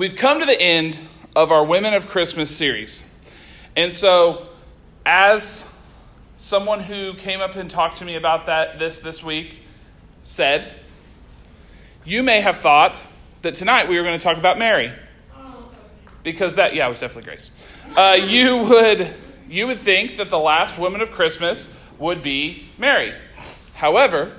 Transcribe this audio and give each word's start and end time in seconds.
We've 0.00 0.16
come 0.16 0.40
to 0.40 0.46
the 0.46 0.58
end 0.58 0.96
of 1.36 1.50
our 1.50 1.62
Women 1.62 1.92
of 1.92 2.08
Christmas 2.08 2.50
series. 2.50 3.04
And 3.76 3.92
so, 3.92 4.46
as 5.04 5.70
someone 6.38 6.80
who 6.80 7.12
came 7.14 7.40
up 7.42 7.54
and 7.54 7.70
talked 7.70 7.98
to 7.98 8.06
me 8.06 8.16
about 8.16 8.46
that 8.46 8.78
this 8.78 9.00
this 9.00 9.22
week 9.22 9.60
said, 10.22 10.72
you 12.04 12.22
may 12.22 12.40
have 12.40 12.58
thought 12.58 13.00
that 13.42 13.52
tonight 13.52 13.88
we 13.88 13.98
were 13.98 14.02
going 14.02 14.18
to 14.18 14.22
talk 14.22 14.38
about 14.38 14.58
Mary. 14.58 14.90
Because 16.22 16.54
that, 16.54 16.74
yeah, 16.74 16.86
it 16.86 16.90
was 16.90 17.00
definitely 17.00 17.28
Grace. 17.28 17.50
Uh, 17.94 18.16
you 18.18 18.56
would 18.56 19.14
you 19.50 19.66
would 19.66 19.80
think 19.80 20.16
that 20.16 20.30
the 20.30 20.38
last 20.38 20.78
woman 20.78 21.00
of 21.00 21.10
Christmas 21.10 21.74
would 21.98 22.22
be 22.22 22.68
Mary. 22.78 23.12
However, 23.74 24.32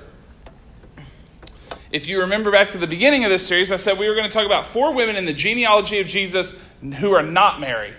if 1.90 2.06
you 2.06 2.20
remember 2.20 2.50
back 2.50 2.70
to 2.70 2.78
the 2.78 2.86
beginning 2.86 3.22
of 3.24 3.30
this 3.30 3.46
series, 3.46 3.70
I 3.70 3.76
said 3.76 3.98
we 3.98 4.08
were 4.08 4.14
going 4.14 4.26
to 4.26 4.32
talk 4.32 4.46
about 4.46 4.66
four 4.66 4.94
women 4.94 5.16
in 5.16 5.26
the 5.26 5.34
genealogy 5.34 6.00
of 6.00 6.06
Jesus 6.06 6.58
who 6.98 7.12
are 7.12 7.22
not 7.22 7.60
Mary. 7.60 7.92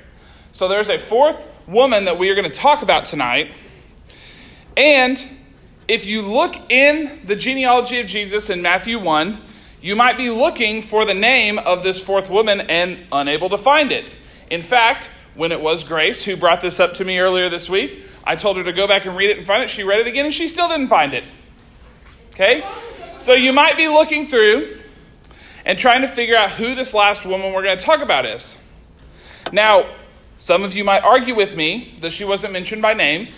So 0.53 0.67
there's 0.67 0.89
a 0.89 0.97
fourth 0.97 1.45
woman 1.67 2.05
that 2.05 2.17
we 2.17 2.31
are 2.31 2.35
going 2.35 2.49
to 2.49 2.57
talk 2.57 2.81
about 2.81 3.05
tonight. 3.05 3.51
And 4.75 5.23
if 5.87 6.07
you 6.07 6.23
look 6.23 6.55
in 6.71 7.21
the 7.25 7.35
genealogy 7.35 7.99
of 7.99 8.07
Jesus 8.07 8.49
in 8.49 8.63
Matthew 8.63 8.97
1, 8.97 9.37
you 9.83 9.95
might 9.95 10.17
be 10.17 10.31
looking 10.31 10.81
for 10.81 11.05
the 11.05 11.13
name 11.13 11.59
of 11.59 11.83
this 11.83 12.01
fourth 12.01 12.27
woman 12.27 12.61
and 12.61 13.05
unable 13.11 13.49
to 13.49 13.57
find 13.59 13.91
it. 13.91 14.15
In 14.49 14.63
fact, 14.63 15.11
when 15.35 15.51
it 15.51 15.61
was 15.61 15.83
Grace 15.83 16.23
who 16.23 16.35
brought 16.35 16.61
this 16.61 16.79
up 16.79 16.95
to 16.95 17.05
me 17.05 17.19
earlier 17.19 17.49
this 17.49 17.69
week, 17.69 18.03
I 18.23 18.35
told 18.35 18.57
her 18.57 18.63
to 18.63 18.73
go 18.73 18.87
back 18.87 19.05
and 19.05 19.15
read 19.17 19.29
it 19.29 19.37
and 19.37 19.47
find 19.47 19.63
it. 19.63 19.69
She 19.69 19.83
read 19.83 19.99
it 19.99 20.07
again 20.07 20.25
and 20.25 20.33
she 20.33 20.47
still 20.47 20.67
didn't 20.67 20.87
find 20.87 21.13
it. 21.13 21.27
Okay? 22.33 22.67
So 23.19 23.33
you 23.33 23.53
might 23.53 23.77
be 23.77 23.87
looking 23.87 24.27
through 24.27 24.77
and 25.65 25.79
trying 25.79 26.01
to 26.01 26.07
figure 26.07 26.35
out 26.35 26.51
who 26.51 26.75
this 26.75 26.93
last 26.93 27.25
woman 27.25 27.53
we're 27.53 27.63
going 27.63 27.77
to 27.77 27.83
talk 27.83 28.01
about 28.01 28.25
is. 28.25 28.57
Now, 29.51 29.89
some 30.37 30.63
of 30.63 30.75
you 30.75 30.83
might 30.83 31.03
argue 31.03 31.35
with 31.35 31.55
me 31.55 31.95
that 32.01 32.11
she 32.11 32.25
wasn't 32.25 32.53
mentioned 32.53 32.81
by 32.81 32.93
name. 32.93 33.29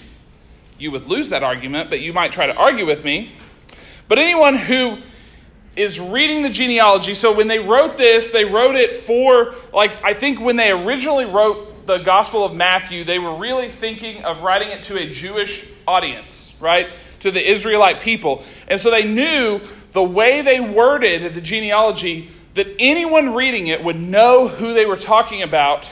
You 0.80 0.92
would 0.92 1.06
lose 1.06 1.30
that 1.30 1.44
argument, 1.44 1.90
but 1.90 2.02
you 2.02 2.14
might 2.14 2.32
try 2.32 2.48
to 2.48 2.56
argue 2.56 2.86
with 2.86 3.04
me. 3.04 3.30
But 4.08 4.20
anyone 4.20 4.56
who 4.56 4.98
is 5.76 6.00
reading 6.00 6.42
the 6.42 6.50
genealogy, 6.50 7.14
so 7.14 7.34
when 7.34 7.48
they 7.48 7.60
wrote 7.60 7.98
this, 7.98 8.30
they 8.30 8.46
wrote 8.46 8.76
it 8.76 8.96
for, 8.96 9.54
like, 9.74 10.04
I 10.04 10.14
think 10.14 10.40
when 10.40 10.56
they 10.56 10.72
originally 10.72 11.26
wrote 11.26 11.75
the 11.86 12.00
Gospel 12.00 12.44
of 12.44 12.54
Matthew, 12.54 13.04
they 13.04 13.20
were 13.20 13.36
really 13.36 13.68
thinking 13.68 14.24
of 14.24 14.42
writing 14.42 14.70
it 14.70 14.84
to 14.84 14.98
a 14.98 15.10
Jewish 15.10 15.66
audience, 15.88 16.56
right? 16.60 16.90
to 17.26 17.32
the 17.32 17.52
Israelite 17.52 18.02
people. 18.02 18.44
And 18.68 18.80
so 18.80 18.92
they 18.92 19.04
knew 19.04 19.60
the 19.94 20.04
way 20.04 20.44
they 20.44 20.60
worded 20.60 21.34
the 21.34 21.42
genealogy 21.42 22.30
that 22.54 22.68
anyone 22.78 23.34
reading 23.34 23.66
it 23.66 23.84
would 23.84 24.00
know 24.00 24.48
who 24.48 24.76
they 24.76 24.86
were 24.86 24.96
talking 24.96 25.42
about 25.42 25.88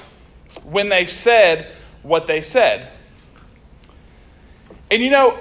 when 0.64 0.90
they 0.90 1.08
said 1.08 1.74
what 2.04 2.28
they 2.28 2.42
said. 2.44 2.88
And 4.92 5.02
you 5.02 5.10
know, 5.10 5.38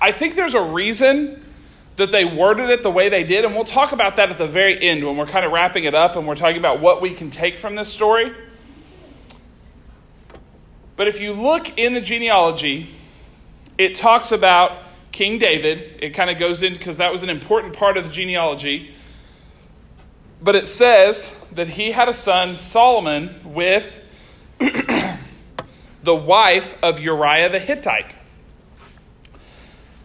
I 0.00 0.10
think 0.10 0.36
there's 0.36 0.54
a 0.54 0.62
reason 0.62 1.44
that 1.96 2.10
they 2.10 2.24
worded 2.24 2.70
it 2.70 2.82
the 2.82 2.90
way 2.90 3.10
they 3.10 3.24
did, 3.24 3.44
and 3.44 3.54
we'll 3.54 3.64
talk 3.64 3.92
about 3.92 4.16
that 4.16 4.30
at 4.30 4.38
the 4.38 4.46
very 4.46 4.80
end 4.80 5.04
when 5.04 5.18
we're 5.18 5.26
kind 5.26 5.44
of 5.44 5.52
wrapping 5.52 5.84
it 5.84 5.94
up 5.94 6.16
and 6.16 6.26
we're 6.26 6.34
talking 6.34 6.56
about 6.56 6.80
what 6.80 7.02
we 7.02 7.12
can 7.12 7.28
take 7.28 7.58
from 7.58 7.74
this 7.74 7.92
story. 7.92 8.32
But 11.00 11.08
if 11.08 11.18
you 11.18 11.32
look 11.32 11.78
in 11.78 11.94
the 11.94 12.02
genealogy, 12.02 12.86
it 13.78 13.94
talks 13.94 14.32
about 14.32 14.82
King 15.12 15.38
David. 15.38 15.96
It 16.02 16.10
kind 16.10 16.28
of 16.28 16.36
goes 16.36 16.62
in 16.62 16.74
because 16.74 16.98
that 16.98 17.10
was 17.10 17.22
an 17.22 17.30
important 17.30 17.72
part 17.72 17.96
of 17.96 18.04
the 18.04 18.10
genealogy. 18.10 18.94
But 20.42 20.56
it 20.56 20.68
says 20.68 21.34
that 21.52 21.68
he 21.68 21.92
had 21.92 22.10
a 22.10 22.12
son, 22.12 22.58
Solomon, 22.58 23.30
with 23.44 23.98
the 24.58 25.16
wife 26.04 26.76
of 26.82 27.00
Uriah 27.00 27.48
the 27.48 27.58
Hittite. 27.58 28.14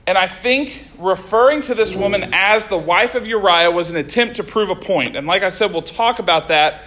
And 0.07 0.17
I 0.17 0.29
think 0.29 0.87
referring 0.97 1.63
to 1.63 1.75
this 1.75 1.93
woman 1.93 2.29
as 2.33 2.67
the 2.67 2.77
wife 2.77 3.15
of 3.15 3.27
Uriah 3.27 3.69
was 3.69 3.89
an 3.89 3.97
attempt 3.97 4.37
to 4.37 4.45
prove 4.45 4.69
a 4.69 4.75
point. 4.75 5.17
And 5.17 5.27
like 5.27 5.43
I 5.43 5.49
said, 5.49 5.73
we'll 5.73 5.81
talk 5.81 6.19
about 6.19 6.47
that 6.47 6.83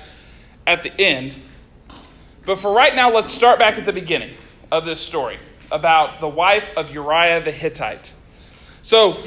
at 0.67 0.83
the 0.83 0.99
end. 0.99 1.35
But 2.49 2.61
for 2.61 2.73
right 2.73 2.97
now, 2.97 3.13
let's 3.13 3.31
start 3.31 3.59
back 3.59 3.77
at 3.77 3.85
the 3.85 3.93
beginning 3.93 4.31
of 4.73 4.87
this 4.87 5.03
story 5.03 5.37
about 5.71 6.19
the 6.19 6.29
wife 6.29 6.75
of 6.79 6.91
Uriah 6.95 7.45
the 7.45 7.51
Hittite. 7.51 8.11
So, 8.83 9.19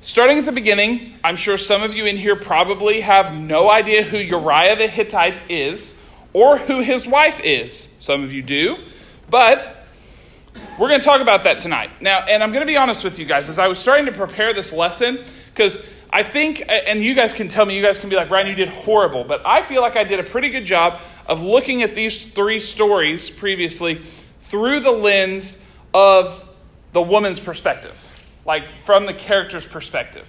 starting 0.00 0.38
at 0.38 0.46
the 0.46 0.52
beginning, 0.52 1.12
I'm 1.22 1.36
sure 1.36 1.58
some 1.58 1.82
of 1.82 1.94
you 1.94 2.06
in 2.06 2.16
here 2.16 2.36
probably 2.36 3.02
have 3.02 3.34
no 3.34 3.70
idea 3.70 4.02
who 4.02 4.16
Uriah 4.16 4.76
the 4.76 4.86
Hittite 4.86 5.38
is 5.50 5.94
or 6.32 6.56
who 6.56 6.80
his 6.80 7.06
wife 7.06 7.38
is. 7.44 7.94
Some 8.00 8.24
of 8.24 8.32
you 8.32 8.40
do, 8.40 8.78
but 9.28 9.86
we're 10.78 10.88
going 10.88 11.00
to 11.00 11.04
talk 11.04 11.20
about 11.20 11.44
that 11.44 11.58
tonight. 11.58 11.90
Now, 12.00 12.20
and 12.20 12.42
I'm 12.42 12.50
going 12.50 12.62
to 12.62 12.66
be 12.66 12.78
honest 12.78 13.04
with 13.04 13.18
you 13.18 13.26
guys, 13.26 13.50
as 13.50 13.58
I 13.58 13.68
was 13.68 13.78
starting 13.78 14.06
to 14.06 14.12
prepare 14.12 14.54
this 14.54 14.72
lesson, 14.72 15.18
because 15.52 15.84
I 16.12 16.24
think, 16.24 16.64
and 16.68 17.04
you 17.04 17.14
guys 17.14 17.32
can 17.32 17.48
tell 17.48 17.64
me, 17.64 17.76
you 17.76 17.82
guys 17.82 17.98
can 17.98 18.10
be 18.10 18.16
like, 18.16 18.28
Brian, 18.28 18.48
you 18.48 18.56
did 18.56 18.68
horrible, 18.68 19.22
but 19.22 19.42
I 19.46 19.62
feel 19.62 19.80
like 19.80 19.96
I 19.96 20.02
did 20.02 20.18
a 20.18 20.24
pretty 20.24 20.50
good 20.50 20.64
job 20.64 20.98
of 21.26 21.42
looking 21.42 21.82
at 21.82 21.94
these 21.94 22.24
three 22.24 22.58
stories 22.58 23.30
previously 23.30 24.00
through 24.40 24.80
the 24.80 24.90
lens 24.90 25.64
of 25.94 26.48
the 26.92 27.00
woman's 27.00 27.38
perspective, 27.38 28.04
like 28.44 28.72
from 28.72 29.06
the 29.06 29.14
character's 29.14 29.66
perspective. 29.66 30.28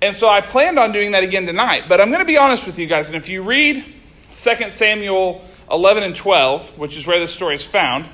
And 0.00 0.14
so 0.14 0.28
I 0.28 0.40
planned 0.42 0.78
on 0.78 0.92
doing 0.92 1.12
that 1.12 1.24
again 1.24 1.46
tonight, 1.46 1.88
but 1.88 2.00
I'm 2.00 2.10
going 2.10 2.20
to 2.20 2.26
be 2.26 2.36
honest 2.36 2.66
with 2.66 2.78
you 2.78 2.86
guys. 2.86 3.08
And 3.08 3.16
if 3.16 3.28
you 3.28 3.42
read 3.42 3.84
2 4.32 4.70
Samuel 4.70 5.44
11 5.70 6.02
and 6.04 6.14
12, 6.14 6.78
which 6.78 6.96
is 6.96 7.04
where 7.04 7.18
this 7.18 7.32
story 7.32 7.56
is 7.56 7.64
found, 7.64 8.06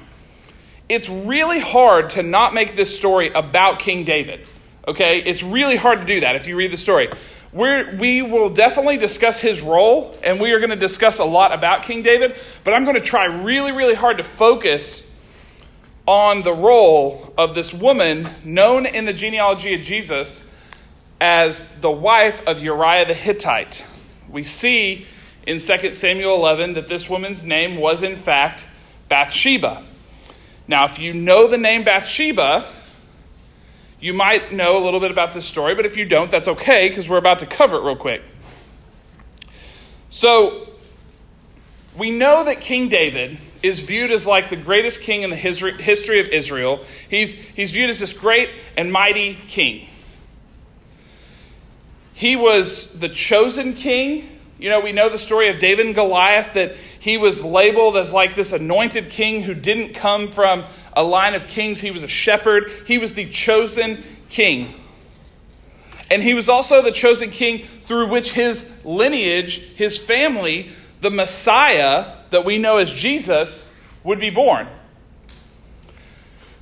it's 0.89 1.11
really 1.11 1.61
hard 1.61 2.11
to 2.11 2.23
not 2.23 2.55
make 2.55 2.75
this 2.75 2.97
story 2.97 3.29
about 3.29 3.81
King 3.81 4.05
David. 4.05 4.47
Okay? 4.91 5.23
It's 5.23 5.43
really 5.43 5.77
hard 5.77 6.01
to 6.01 6.05
do 6.05 6.21
that 6.21 6.37
if 6.37 6.47
you 6.47 6.57
read 6.57 6.73
the 6.73 6.77
story. 6.77 7.09
We're, 7.53 7.97
we 7.97 8.23
will 8.23 8.51
definitely 8.51 8.97
discuss 8.97 9.41
his 9.41 9.61
role, 9.61 10.17
and 10.23 10.41
we 10.41 10.53
are 10.53 10.59
going 10.59 10.71
to 10.71 10.77
discuss 10.77 11.19
a 11.19 11.25
lot 11.25 11.53
about 11.53 11.83
King 11.83 12.03
David, 12.03 12.37
but 12.63 12.75
I'm 12.75 12.85
going 12.85 12.97
to 12.97 13.03
try 13.03 13.25
really, 13.25 13.73
really 13.73 13.95
hard 13.95 14.19
to 14.19 14.25
focus 14.25 15.13
on 16.07 16.43
the 16.43 16.53
role 16.53 17.33
of 17.39 17.55
this 17.55 17.73
woman 17.73 18.29
known 18.45 18.87
in 18.87 19.05
the 19.05 19.13
genealogy 19.13 19.75
of 19.75 19.81
Jesus 19.81 20.49
as 21.21 21.67
the 21.81 21.91
wife 21.91 22.47
of 22.47 22.61
Uriah 22.61 23.07
the 23.07 23.15
Hittite. 23.15 23.87
We 24.29 24.45
see 24.45 25.07
in 25.47 25.59
2 25.59 25.95
Samuel 25.95 26.35
11 26.35 26.75
that 26.75 26.89
this 26.89 27.09
woman's 27.09 27.43
name 27.43 27.77
was, 27.77 28.03
in 28.03 28.17
fact, 28.17 28.67
Bathsheba. 29.09 29.85
Now, 30.69 30.85
if 30.85 30.99
you 30.99 31.15
know 31.15 31.49
the 31.49 31.59
name 31.59 31.85
Bathsheba, 31.85 32.65
you 34.01 34.15
might 34.15 34.53
know 34.53 34.83
a 34.83 34.83
little 34.83 35.01
bit 35.01 35.11
about 35.11 35.33
this 35.33 35.45
story, 35.45 35.75
but 35.75 35.85
if 35.85 35.97
you 35.97 36.05
don't, 36.05 36.31
that's 36.31 36.49
okay 36.49 36.89
because 36.89 37.09
we're 37.09 37.19
about 37.19 37.41
to 37.41 37.47
cover 37.47 37.77
it 37.77 37.83
real 37.83 37.97
quick. 37.97 38.23
So, 40.09 40.69
we 41.97 42.11
know 42.11 42.45
that 42.45 42.61
King 42.61 42.89
David 42.89 43.39
is 43.63 43.81
viewed 43.81 44.11
as 44.11 44.27
like 44.27 44.49
the 44.49 44.57
greatest 44.57 45.03
king 45.03 45.23
in 45.23 45.31
the 45.31 45.37
history 45.37 46.21
of 46.21 46.29
Israel. 46.29 46.85
He's, 47.09 47.35
he's 47.35 47.73
viewed 47.73 47.91
as 47.91 47.99
this 47.99 48.13
great 48.13 48.49
and 48.77 48.91
mighty 48.91 49.35
king. 49.49 49.87
He 52.15 52.37
was 52.37 52.99
the 52.99 53.09
chosen 53.09 53.75
king. 53.75 54.39
You 54.59 54.69
know, 54.69 54.81
we 54.81 54.93
know 54.93 55.09
the 55.09 55.19
story 55.19 55.49
of 55.49 55.59
David 55.59 55.87
and 55.87 55.95
Goliath 55.95 56.55
that 56.55 56.77
he 56.99 57.17
was 57.17 57.43
labeled 57.43 57.97
as 57.97 58.13
like 58.13 58.35
this 58.35 58.53
anointed 58.53 59.11
king 59.11 59.43
who 59.43 59.55
didn't 59.55 59.95
come 59.95 60.31
from 60.31 60.65
a 60.93 61.03
line 61.03 61.35
of 61.35 61.47
kings. 61.47 61.81
He 61.81 61.91
was 61.91 62.03
a 62.03 62.09
shepherd. 62.09 62.71
He 62.87 62.99
was 62.99 63.15
the 63.15 63.29
chosen 63.29 64.03
king. 64.29 64.75
And 66.11 66.23
he 66.23 66.35
was 66.35 66.49
also 66.49 66.83
the 66.83 66.91
chosen 66.91 67.31
king 67.31 67.67
through 67.83 68.09
which 68.09 68.33
his 68.33 68.85
lineage, 68.85 69.61
his 69.75 69.99
family, 69.99 70.71
the 71.01 71.11
Messiah 71.11 72.07
that 72.31 72.45
we 72.45 72.59
know 72.59 72.79
as 72.79 72.93
Jesus 72.93 73.75
would 74.03 74.19
be 74.19 74.31
born. 74.31 74.67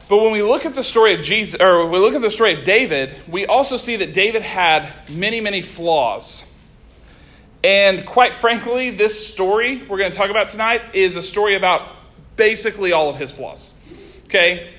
But 0.08 0.18
when 0.18 0.32
we 0.32 0.42
look 0.42 0.64
at 0.64 0.74
the 0.74 0.82
story 0.82 1.14
of 1.14 1.22
Jesus, 1.22 1.60
or 1.60 1.86
we 1.86 1.98
look 1.98 2.14
at 2.14 2.22
the 2.22 2.30
story 2.30 2.54
of 2.54 2.64
David, 2.64 3.14
we 3.28 3.46
also 3.46 3.76
see 3.76 3.96
that 3.96 4.14
David 4.14 4.42
had 4.42 4.90
many, 5.10 5.40
many 5.40 5.60
flaws. 5.60 6.44
And 7.62 8.06
quite 8.06 8.34
frankly, 8.34 8.90
this 8.90 9.28
story 9.28 9.82
we're 9.82 9.98
going 9.98 10.10
to 10.10 10.16
talk 10.16 10.30
about 10.30 10.48
tonight 10.48 10.94
is 10.94 11.16
a 11.16 11.22
story 11.22 11.56
about 11.56 11.88
basically 12.36 12.92
all 12.92 13.10
of 13.10 13.18
his 13.18 13.32
flaws. 13.32 13.74
Okay? 14.28 14.70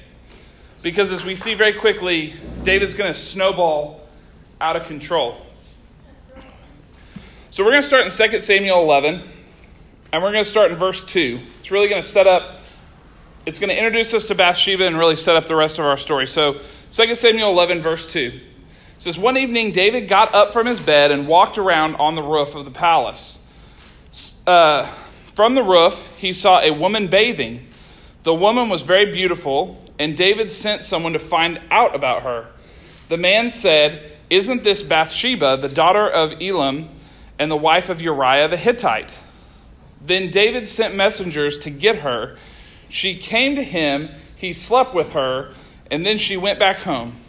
Because 0.81 1.11
as 1.11 1.25
we 1.25 1.35
see 1.35 1.55
very 1.55 1.73
quickly, 1.73 2.33
David's 2.63 2.93
going 2.93 3.11
to 3.11 3.19
snowball 3.19 4.07
out 4.61 4.75
of 4.75 4.85
control. 4.87 5.37
So 7.51 7.65
we're 7.65 7.71
going 7.71 7.81
to 7.81 7.87
start 7.87 8.05
in 8.05 8.31
2 8.31 8.39
Samuel 8.39 8.81
11. 8.81 9.21
And 10.11 10.23
we're 10.23 10.31
going 10.31 10.43
to 10.43 10.49
start 10.49 10.71
in 10.71 10.77
verse 10.77 11.05
2. 11.05 11.39
It's 11.59 11.71
really 11.71 11.89
going 11.89 12.01
to 12.01 12.07
set 12.07 12.27
up 12.27 12.59
it's 13.45 13.57
going 13.57 13.69
to 13.69 13.75
introduce 13.75 14.13
us 14.13 14.25
to 14.25 14.35
Bathsheba 14.35 14.85
and 14.85 14.97
really 14.97 15.15
set 15.15 15.35
up 15.35 15.47
the 15.47 15.55
rest 15.55 15.79
of 15.79 15.85
our 15.85 15.97
story. 15.97 16.27
So, 16.27 16.59
2 16.91 17.15
Samuel 17.15 17.49
11, 17.49 17.81
verse 17.81 18.11
2 18.11 18.39
says, 18.99 19.17
One 19.17 19.37
evening, 19.37 19.71
David 19.71 20.07
got 20.07 20.35
up 20.35 20.53
from 20.53 20.67
his 20.67 20.79
bed 20.79 21.11
and 21.11 21.27
walked 21.27 21.57
around 21.57 21.95
on 21.95 22.15
the 22.15 22.21
roof 22.21 22.53
of 22.53 22.65
the 22.65 22.71
palace. 22.71 23.47
Uh, 24.45 24.85
from 25.33 25.55
the 25.55 25.63
roof, 25.63 26.15
he 26.17 26.33
saw 26.33 26.59
a 26.59 26.71
woman 26.71 27.07
bathing. 27.07 27.65
The 28.23 28.33
woman 28.33 28.69
was 28.69 28.81
very 28.81 29.11
beautiful, 29.11 29.83
and 29.97 30.17
David 30.17 30.51
sent 30.51 30.83
someone 30.83 31.13
to 31.13 31.19
find 31.19 31.61
out 31.71 31.95
about 31.95 32.23
her. 32.23 32.47
The 33.07 33.17
man 33.17 33.49
said, 33.49 34.17
Isn't 34.29 34.63
this 34.63 34.81
Bathsheba, 34.81 35.57
the 35.57 35.69
daughter 35.69 36.07
of 36.07 36.31
Eliam, 36.31 36.89
and 37.37 37.49
the 37.49 37.55
wife 37.55 37.89
of 37.89 38.01
Uriah 38.01 38.49
the 38.49 38.57
Hittite? 38.57 39.17
Then 40.05 40.31
David 40.31 40.67
sent 40.67 40.95
messengers 40.95 41.59
to 41.59 41.69
get 41.69 41.99
her. 41.99 42.37
She 42.89 43.15
came 43.15 43.55
to 43.55 43.63
him, 43.63 44.09
he 44.35 44.53
slept 44.53 44.93
with 44.93 45.13
her, 45.13 45.53
and 45.89 46.05
then 46.05 46.17
she 46.17 46.37
went 46.37 46.59
back 46.59 46.77
home. 46.77 47.21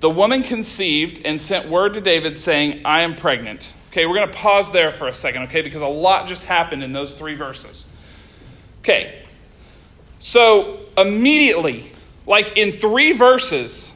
The 0.00 0.10
woman 0.10 0.42
conceived 0.42 1.20
and 1.24 1.40
sent 1.40 1.68
word 1.68 1.94
to 1.94 2.00
David 2.00 2.36
saying, 2.36 2.82
I 2.84 3.02
am 3.02 3.14
pregnant. 3.14 3.72
Okay, 3.90 4.06
we're 4.06 4.16
going 4.16 4.30
to 4.30 4.36
pause 4.36 4.70
there 4.70 4.90
for 4.90 5.08
a 5.08 5.14
second, 5.14 5.44
okay, 5.44 5.62
because 5.62 5.82
a 5.82 5.86
lot 5.86 6.28
just 6.28 6.44
happened 6.44 6.82
in 6.82 6.92
those 6.92 7.12
three 7.14 7.34
verses. 7.34 7.92
Okay, 8.80 9.22
so 10.20 10.80
immediately, 10.96 11.90
like 12.26 12.56
in 12.56 12.72
three 12.72 13.12
verses, 13.12 13.92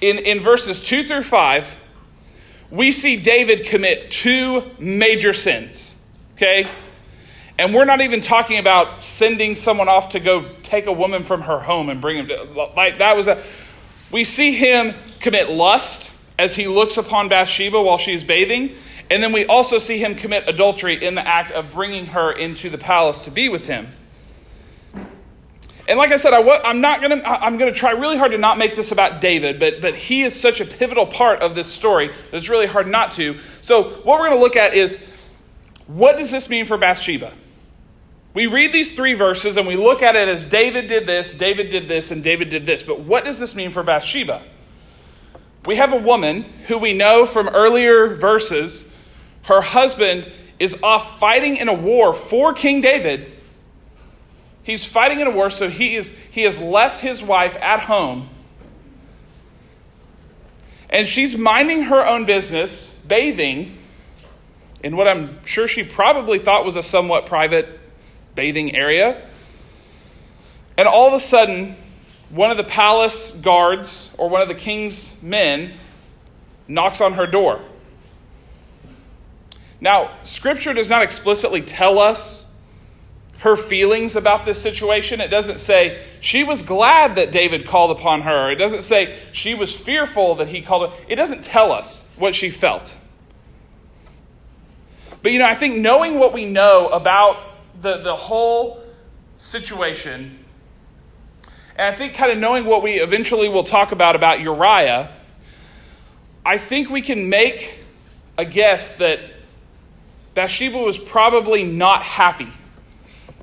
in, 0.00 0.18
in 0.18 0.40
verses 0.40 0.82
two 0.82 1.04
through 1.04 1.22
five, 1.22 1.80
we 2.70 2.92
see 2.92 3.16
David 3.16 3.66
commit 3.66 4.10
two 4.10 4.62
major 4.78 5.32
sins. 5.32 5.94
Okay? 6.34 6.68
And 7.58 7.72
we're 7.72 7.86
not 7.86 8.02
even 8.02 8.20
talking 8.20 8.58
about 8.58 9.02
sending 9.02 9.56
someone 9.56 9.88
off 9.88 10.10
to 10.10 10.20
go 10.20 10.50
take 10.62 10.86
a 10.86 10.92
woman 10.92 11.22
from 11.22 11.40
her 11.42 11.58
home 11.58 11.88
and 11.88 12.00
bring 12.02 12.18
him 12.18 12.28
to, 12.28 12.42
like 12.76 12.98
that 12.98 13.16
was 13.16 13.28
a 13.28 13.42
we 14.10 14.24
see 14.24 14.52
him 14.52 14.94
commit 15.20 15.50
lust 15.50 16.10
as 16.38 16.54
he 16.54 16.68
looks 16.68 16.96
upon 16.96 17.28
Bathsheba 17.28 17.80
while 17.80 17.98
she's 17.98 18.22
bathing, 18.22 18.72
and 19.10 19.22
then 19.22 19.32
we 19.32 19.46
also 19.46 19.78
see 19.78 19.98
him 19.98 20.14
commit 20.14 20.48
adultery 20.48 21.02
in 21.02 21.14
the 21.14 21.26
act 21.26 21.50
of 21.50 21.72
bringing 21.72 22.06
her 22.06 22.30
into 22.30 22.70
the 22.70 22.78
palace 22.78 23.22
to 23.22 23.30
be 23.30 23.48
with 23.48 23.66
him. 23.66 23.88
And 25.88 25.98
like 25.98 26.10
I 26.10 26.16
said, 26.16 26.32
I, 26.32 26.40
am 26.68 26.80
not 26.80 27.00
gonna. 27.00 27.22
I'm 27.24 27.58
gonna 27.58 27.72
try 27.72 27.92
really 27.92 28.16
hard 28.16 28.32
to 28.32 28.38
not 28.38 28.58
make 28.58 28.74
this 28.74 28.90
about 28.90 29.20
David, 29.20 29.60
but 29.60 29.80
but 29.80 29.94
he 29.94 30.22
is 30.22 30.38
such 30.38 30.60
a 30.60 30.64
pivotal 30.64 31.06
part 31.06 31.40
of 31.40 31.54
this 31.54 31.72
story 31.72 32.08
that 32.08 32.34
it's 32.34 32.48
really 32.48 32.66
hard 32.66 32.88
not 32.88 33.12
to. 33.12 33.36
So 33.60 33.84
what 33.84 34.18
we're 34.18 34.28
gonna 34.28 34.40
look 34.40 34.56
at 34.56 34.74
is 34.74 35.04
what 35.86 36.16
does 36.16 36.30
this 36.30 36.48
mean 36.48 36.66
for 36.66 36.76
Bathsheba? 36.76 37.32
We 38.34 38.46
read 38.46 38.72
these 38.72 38.94
three 38.94 39.14
verses 39.14 39.56
and 39.56 39.66
we 39.66 39.76
look 39.76 40.02
at 40.02 40.16
it 40.16 40.28
as 40.28 40.44
David 40.44 40.88
did 40.88 41.06
this, 41.06 41.32
David 41.32 41.70
did 41.70 41.88
this, 41.88 42.10
and 42.10 42.22
David 42.22 42.50
did 42.50 42.66
this. 42.66 42.82
But 42.82 43.00
what 43.00 43.24
does 43.24 43.38
this 43.38 43.54
mean 43.54 43.70
for 43.70 43.82
Bathsheba? 43.82 44.42
We 45.64 45.76
have 45.76 45.92
a 45.92 45.98
woman 45.98 46.42
who 46.66 46.78
we 46.78 46.92
know 46.92 47.24
from 47.24 47.48
earlier 47.48 48.14
verses, 48.14 48.90
her 49.44 49.60
husband 49.60 50.30
is 50.58 50.82
off 50.82 51.18
fighting 51.18 51.56
in 51.56 51.68
a 51.68 51.72
war 51.72 52.12
for 52.12 52.52
King 52.52 52.80
David. 52.80 53.32
He's 54.66 54.84
fighting 54.84 55.20
in 55.20 55.28
a 55.28 55.30
war, 55.30 55.48
so 55.48 55.68
he, 55.68 55.94
is, 55.94 56.10
he 56.32 56.42
has 56.42 56.60
left 56.60 56.98
his 56.98 57.22
wife 57.22 57.56
at 57.62 57.78
home. 57.78 58.28
And 60.90 61.06
she's 61.06 61.38
minding 61.38 61.82
her 61.82 62.04
own 62.04 62.24
business, 62.26 63.00
bathing 63.06 63.78
in 64.82 64.96
what 64.96 65.06
I'm 65.06 65.38
sure 65.46 65.68
she 65.68 65.84
probably 65.84 66.40
thought 66.40 66.64
was 66.64 66.74
a 66.74 66.82
somewhat 66.82 67.26
private 67.26 67.78
bathing 68.34 68.74
area. 68.74 69.24
And 70.76 70.88
all 70.88 71.06
of 71.06 71.14
a 71.14 71.20
sudden, 71.20 71.76
one 72.30 72.50
of 72.50 72.56
the 72.56 72.64
palace 72.64 73.30
guards 73.30 74.12
or 74.18 74.28
one 74.28 74.42
of 74.42 74.48
the 74.48 74.54
king's 74.56 75.22
men 75.22 75.70
knocks 76.66 77.00
on 77.00 77.12
her 77.12 77.28
door. 77.28 77.60
Now, 79.80 80.10
scripture 80.24 80.72
does 80.72 80.90
not 80.90 81.02
explicitly 81.02 81.62
tell 81.62 82.00
us 82.00 82.45
her 83.40 83.56
feelings 83.56 84.16
about 84.16 84.44
this 84.44 84.60
situation. 84.60 85.20
It 85.20 85.28
doesn't 85.28 85.58
say 85.58 86.02
she 86.20 86.42
was 86.42 86.62
glad 86.62 87.16
that 87.16 87.32
David 87.32 87.66
called 87.66 87.90
upon 87.90 88.22
her. 88.22 88.50
It 88.50 88.56
doesn't 88.56 88.82
say 88.82 89.16
she 89.32 89.54
was 89.54 89.76
fearful 89.76 90.36
that 90.36 90.48
he 90.48 90.62
called. 90.62 90.92
It 91.08 91.16
doesn't 91.16 91.44
tell 91.44 91.72
us 91.72 92.08
what 92.16 92.34
she 92.34 92.50
felt. 92.50 92.94
But 95.22 95.32
you 95.32 95.38
know, 95.38 95.46
I 95.46 95.54
think 95.54 95.76
knowing 95.76 96.18
what 96.18 96.32
we 96.32 96.44
know 96.44 96.88
about 96.88 97.36
the, 97.80 97.98
the 97.98 98.16
whole 98.16 98.82
situation, 99.38 100.44
and 101.76 101.94
I 101.94 101.96
think 101.96 102.14
kind 102.14 102.32
of 102.32 102.38
knowing 102.38 102.64
what 102.64 102.82
we 102.82 102.94
eventually 102.94 103.48
will 103.48 103.64
talk 103.64 103.92
about 103.92 104.16
about 104.16 104.40
Uriah, 104.40 105.10
I 106.44 106.58
think 106.58 106.88
we 106.90 107.02
can 107.02 107.28
make 107.28 107.80
a 108.38 108.44
guess 108.44 108.96
that 108.96 109.20
Bathsheba 110.34 110.78
was 110.78 110.98
probably 110.98 111.64
not 111.64 112.02
happy 112.02 112.48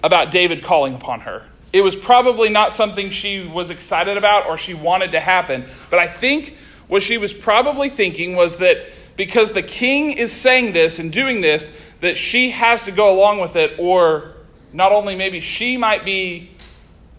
about 0.04 0.32
David 0.32 0.64
calling 0.64 0.94
upon 0.94 1.22
her. 1.22 1.44
It 1.72 1.82
was 1.82 1.96
probably 1.96 2.50
not 2.50 2.72
something 2.72 3.10
she 3.10 3.48
was 3.48 3.72
excited 3.72 4.18
about 4.18 4.46
or 4.46 4.58
she 4.58 4.76
wanted 4.76 5.14
to 5.14 5.20
happen. 5.20 5.66
But 5.90 6.00
I 6.00 6.08
think 6.08 6.56
what 6.88 7.02
she 7.02 7.18
was 7.18 7.34
probably 7.34 7.90
thinking 7.90 8.36
was 8.36 8.58
that 8.58 8.86
because 9.16 9.54
the 9.54 9.64
king 9.64 10.12
is 10.12 10.32
saying 10.32 10.74
this 10.74 11.00
and 11.00 11.12
doing 11.12 11.42
this 11.42 11.76
that 12.02 12.18
she 12.18 12.50
has 12.52 12.84
to 12.84 12.92
go 12.92 13.18
along 13.18 13.40
with 13.40 13.56
it, 13.56 13.80
or 13.80 14.34
not 14.74 14.92
only 14.92 15.16
maybe 15.16 15.40
she 15.40 15.78
might 15.78 16.04
be 16.04 16.52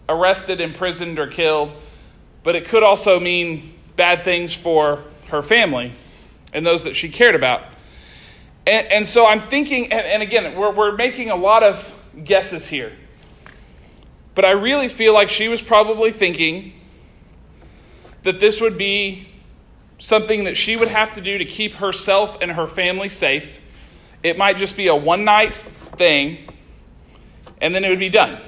arrested, 0.07 0.61
imprisoned, 0.61 1.17
or 1.17 1.27
killed, 1.27 1.71
but 2.43 2.55
it 2.55 2.65
could 2.65 2.83
also 2.83 3.19
mean 3.19 3.73
bad 3.95 4.23
things 4.23 4.53
for 4.53 5.03
her 5.29 5.41
family 5.41 5.91
and 6.53 6.65
those 6.65 6.83
that 6.83 6.95
she 6.95 7.09
cared 7.09 7.33
about. 7.33 7.63
And, 8.67 8.87
and 8.91 9.07
so 9.07 9.25
I'm 9.25 9.41
thinking, 9.41 9.91
and, 9.91 10.05
and 10.05 10.23
again, 10.23 10.55
we're, 10.55 10.71
we're 10.71 10.95
making 10.95 11.31
a 11.31 11.35
lot 11.35 11.63
of 11.63 11.91
guesses 12.23 12.67
here. 12.67 12.91
But 14.33 14.45
I 14.45 14.51
really 14.51 14.87
feel 14.89 15.13
like 15.13 15.29
she 15.29 15.47
was 15.47 15.61
probably 15.61 16.11
thinking 16.11 16.73
that 18.23 18.39
this 18.39 18.59
would 18.59 18.77
be 18.77 19.27
something 19.97 20.43
that 20.45 20.57
she 20.57 20.75
would 20.75 20.89
have 20.89 21.13
to 21.13 21.21
do 21.21 21.37
to 21.37 21.45
keep 21.45 21.73
herself 21.73 22.37
and 22.41 22.51
her 22.51 22.67
family 22.67 23.09
safe. 23.09 23.61
It 24.23 24.37
might 24.37 24.57
just 24.57 24.75
be 24.75 24.87
a 24.87 24.95
one 24.95 25.23
night 25.23 25.55
thing, 25.95 26.39
and 27.61 27.73
then 27.73 27.85
it 27.85 27.89
would 27.89 27.99
be 27.99 28.09
done. 28.09 28.41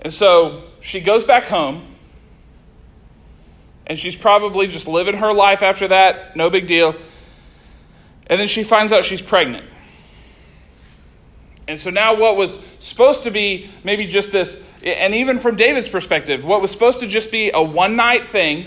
And 0.00 0.12
so 0.12 0.62
she 0.80 1.00
goes 1.00 1.24
back 1.24 1.44
home, 1.44 1.82
and 3.86 3.98
she's 3.98 4.16
probably 4.16 4.66
just 4.66 4.88
living 4.88 5.16
her 5.16 5.32
life 5.32 5.62
after 5.62 5.88
that, 5.88 6.36
no 6.36 6.48
big 6.48 6.66
deal. 6.66 6.94
And 8.28 8.40
then 8.40 8.48
she 8.48 8.62
finds 8.62 8.92
out 8.92 9.04
she's 9.04 9.22
pregnant. 9.22 9.66
And 11.68 11.78
so 11.78 11.90
now, 11.90 12.14
what 12.14 12.36
was 12.36 12.64
supposed 12.78 13.24
to 13.24 13.30
be 13.30 13.68
maybe 13.82 14.06
just 14.06 14.30
this, 14.30 14.62
and 14.84 15.14
even 15.14 15.40
from 15.40 15.56
David's 15.56 15.88
perspective, 15.88 16.44
what 16.44 16.62
was 16.62 16.70
supposed 16.70 17.00
to 17.00 17.08
just 17.08 17.32
be 17.32 17.50
a 17.52 17.60
one 17.60 17.96
night 17.96 18.26
thing 18.26 18.66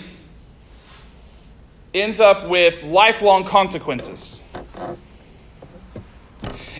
ends 1.94 2.20
up 2.20 2.48
with 2.48 2.84
lifelong 2.84 3.44
consequences. 3.44 4.42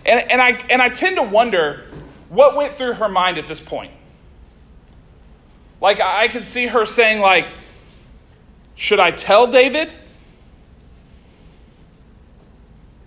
And, 0.05 0.31
and, 0.31 0.41
I, 0.41 0.51
and 0.69 0.81
I 0.81 0.89
tend 0.89 1.17
to 1.17 1.23
wonder 1.23 1.85
what 2.29 2.55
went 2.55 2.73
through 2.73 2.93
her 2.93 3.09
mind 3.09 3.37
at 3.37 3.47
this 3.47 3.59
point. 3.59 3.91
Like, 5.81 5.99
I 5.99 6.27
could 6.27 6.45
see 6.45 6.67
her 6.67 6.85
saying, 6.85 7.19
like, 7.19 7.47
should 8.75 8.99
I 8.99 9.11
tell 9.11 9.47
David? 9.47 9.91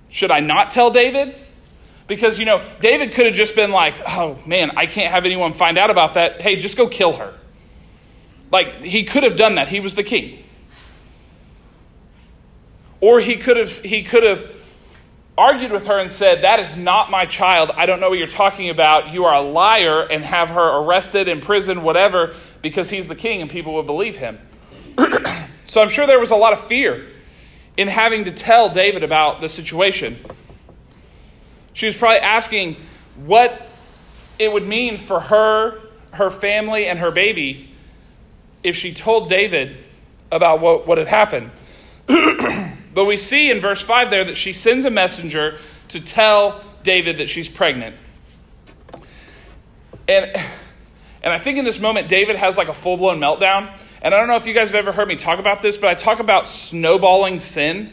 Should 0.08 0.30
I 0.30 0.40
not 0.40 0.70
tell 0.70 0.90
David? 0.90 1.34
Because, 2.06 2.38
you 2.38 2.44
know, 2.44 2.62
David 2.80 3.12
could 3.12 3.26
have 3.26 3.34
just 3.34 3.56
been 3.56 3.70
like, 3.70 4.00
oh 4.06 4.38
man, 4.46 4.72
I 4.76 4.86
can't 4.86 5.10
have 5.10 5.24
anyone 5.24 5.54
find 5.54 5.78
out 5.78 5.90
about 5.90 6.14
that. 6.14 6.42
Hey, 6.42 6.56
just 6.56 6.76
go 6.76 6.86
kill 6.86 7.14
her. 7.14 7.34
Like, 8.50 8.82
he 8.82 9.04
could 9.04 9.22
have 9.22 9.36
done 9.36 9.54
that. 9.54 9.68
He 9.68 9.80
was 9.80 9.94
the 9.94 10.04
king. 10.04 10.44
Or 13.00 13.20
he 13.20 13.36
could 13.36 13.56
have, 13.56 13.80
he 13.80 14.02
could 14.02 14.22
have 14.22 14.50
argued 15.36 15.72
with 15.72 15.86
her 15.86 15.98
and 15.98 16.10
said, 16.10 16.42
That 16.42 16.60
is 16.60 16.76
not 16.76 17.10
my 17.10 17.26
child. 17.26 17.70
I 17.74 17.86
don't 17.86 18.00
know 18.00 18.10
what 18.10 18.18
you're 18.18 18.28
talking 18.28 18.70
about. 18.70 19.12
You 19.12 19.24
are 19.24 19.34
a 19.34 19.40
liar, 19.40 20.02
and 20.02 20.24
have 20.24 20.50
her 20.50 20.78
arrested, 20.78 21.28
imprisoned, 21.28 21.82
whatever, 21.82 22.34
because 22.62 22.90
he's 22.90 23.08
the 23.08 23.16
king 23.16 23.42
and 23.42 23.50
people 23.50 23.74
would 23.74 23.86
believe 23.86 24.16
him. 24.16 24.38
so 25.64 25.82
I'm 25.82 25.88
sure 25.88 26.06
there 26.06 26.20
was 26.20 26.30
a 26.30 26.36
lot 26.36 26.52
of 26.52 26.60
fear 26.66 27.08
in 27.76 27.88
having 27.88 28.24
to 28.24 28.32
tell 28.32 28.70
David 28.70 29.02
about 29.02 29.40
the 29.40 29.48
situation. 29.48 30.16
She 31.74 31.86
was 31.86 31.96
probably 31.96 32.20
asking 32.20 32.76
what 33.26 33.68
it 34.38 34.50
would 34.50 34.66
mean 34.66 34.96
for 34.96 35.20
her, 35.20 35.80
her 36.12 36.30
family, 36.30 36.86
and 36.86 36.98
her 36.98 37.10
baby 37.10 37.70
if 38.62 38.76
she 38.76 38.94
told 38.94 39.28
David 39.28 39.76
about 40.32 40.60
what, 40.60 40.86
what 40.86 40.98
had 40.98 41.08
happened. 41.08 41.50
but 42.94 43.04
we 43.04 43.16
see 43.16 43.50
in 43.50 43.60
verse 43.60 43.82
5 43.82 44.10
there 44.10 44.24
that 44.24 44.36
she 44.36 44.52
sends 44.52 44.84
a 44.84 44.90
messenger 44.90 45.58
to 45.88 46.00
tell 46.00 46.62
David 46.82 47.18
that 47.18 47.28
she's 47.28 47.48
pregnant. 47.48 47.96
And, 50.08 50.30
and 51.22 51.32
I 51.32 51.38
think 51.38 51.58
in 51.58 51.64
this 51.64 51.80
moment, 51.80 52.08
David 52.08 52.36
has 52.36 52.56
like 52.56 52.68
a 52.68 52.74
full 52.74 52.96
blown 52.96 53.18
meltdown. 53.18 53.78
And 54.02 54.14
I 54.14 54.18
don't 54.18 54.28
know 54.28 54.36
if 54.36 54.46
you 54.46 54.54
guys 54.54 54.70
have 54.70 54.76
ever 54.76 54.92
heard 54.92 55.08
me 55.08 55.16
talk 55.16 55.38
about 55.38 55.62
this, 55.62 55.76
but 55.76 55.88
I 55.88 55.94
talk 55.94 56.20
about 56.20 56.46
snowballing 56.46 57.40
sin. 57.40 57.92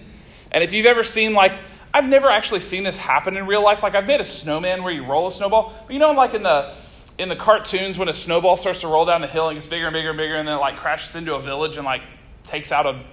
And 0.51 0.63
if 0.63 0.73
you've 0.73 0.85
ever 0.85 1.03
seen, 1.03 1.33
like, 1.33 1.53
I've 1.93 2.07
never 2.07 2.29
actually 2.29 2.61
seen 2.61 2.83
this 2.83 2.97
happen 2.97 3.35
in 3.35 3.45
real 3.45 3.63
life. 3.63 3.83
Like, 3.83 3.95
I've 3.95 4.05
made 4.05 4.21
a 4.21 4.25
snowman 4.25 4.83
where 4.83 4.93
you 4.93 5.05
roll 5.05 5.27
a 5.27 5.31
snowball. 5.31 5.73
But 5.87 5.93
you 5.93 5.99
know, 5.99 6.11
like 6.11 6.33
in 6.33 6.43
the 6.43 6.73
in 7.17 7.29
the 7.29 7.35
cartoons, 7.35 7.97
when 7.97 8.09
a 8.09 8.13
snowball 8.13 8.55
starts 8.55 8.81
to 8.81 8.87
roll 8.87 9.05
down 9.05 9.21
the 9.21 9.27
hill 9.27 9.49
and 9.49 9.57
gets 9.57 9.67
bigger 9.67 9.87
and 9.87 9.93
bigger 9.93 10.09
and 10.09 10.17
bigger, 10.17 10.35
and 10.35 10.47
then 10.47 10.57
it 10.57 10.61
like 10.61 10.77
crashes 10.77 11.15
into 11.15 11.35
a 11.35 11.41
village 11.41 11.77
and 11.77 11.85
like 11.85 12.01
takes 12.45 12.71
out 12.71 12.85
a, 12.85 13.03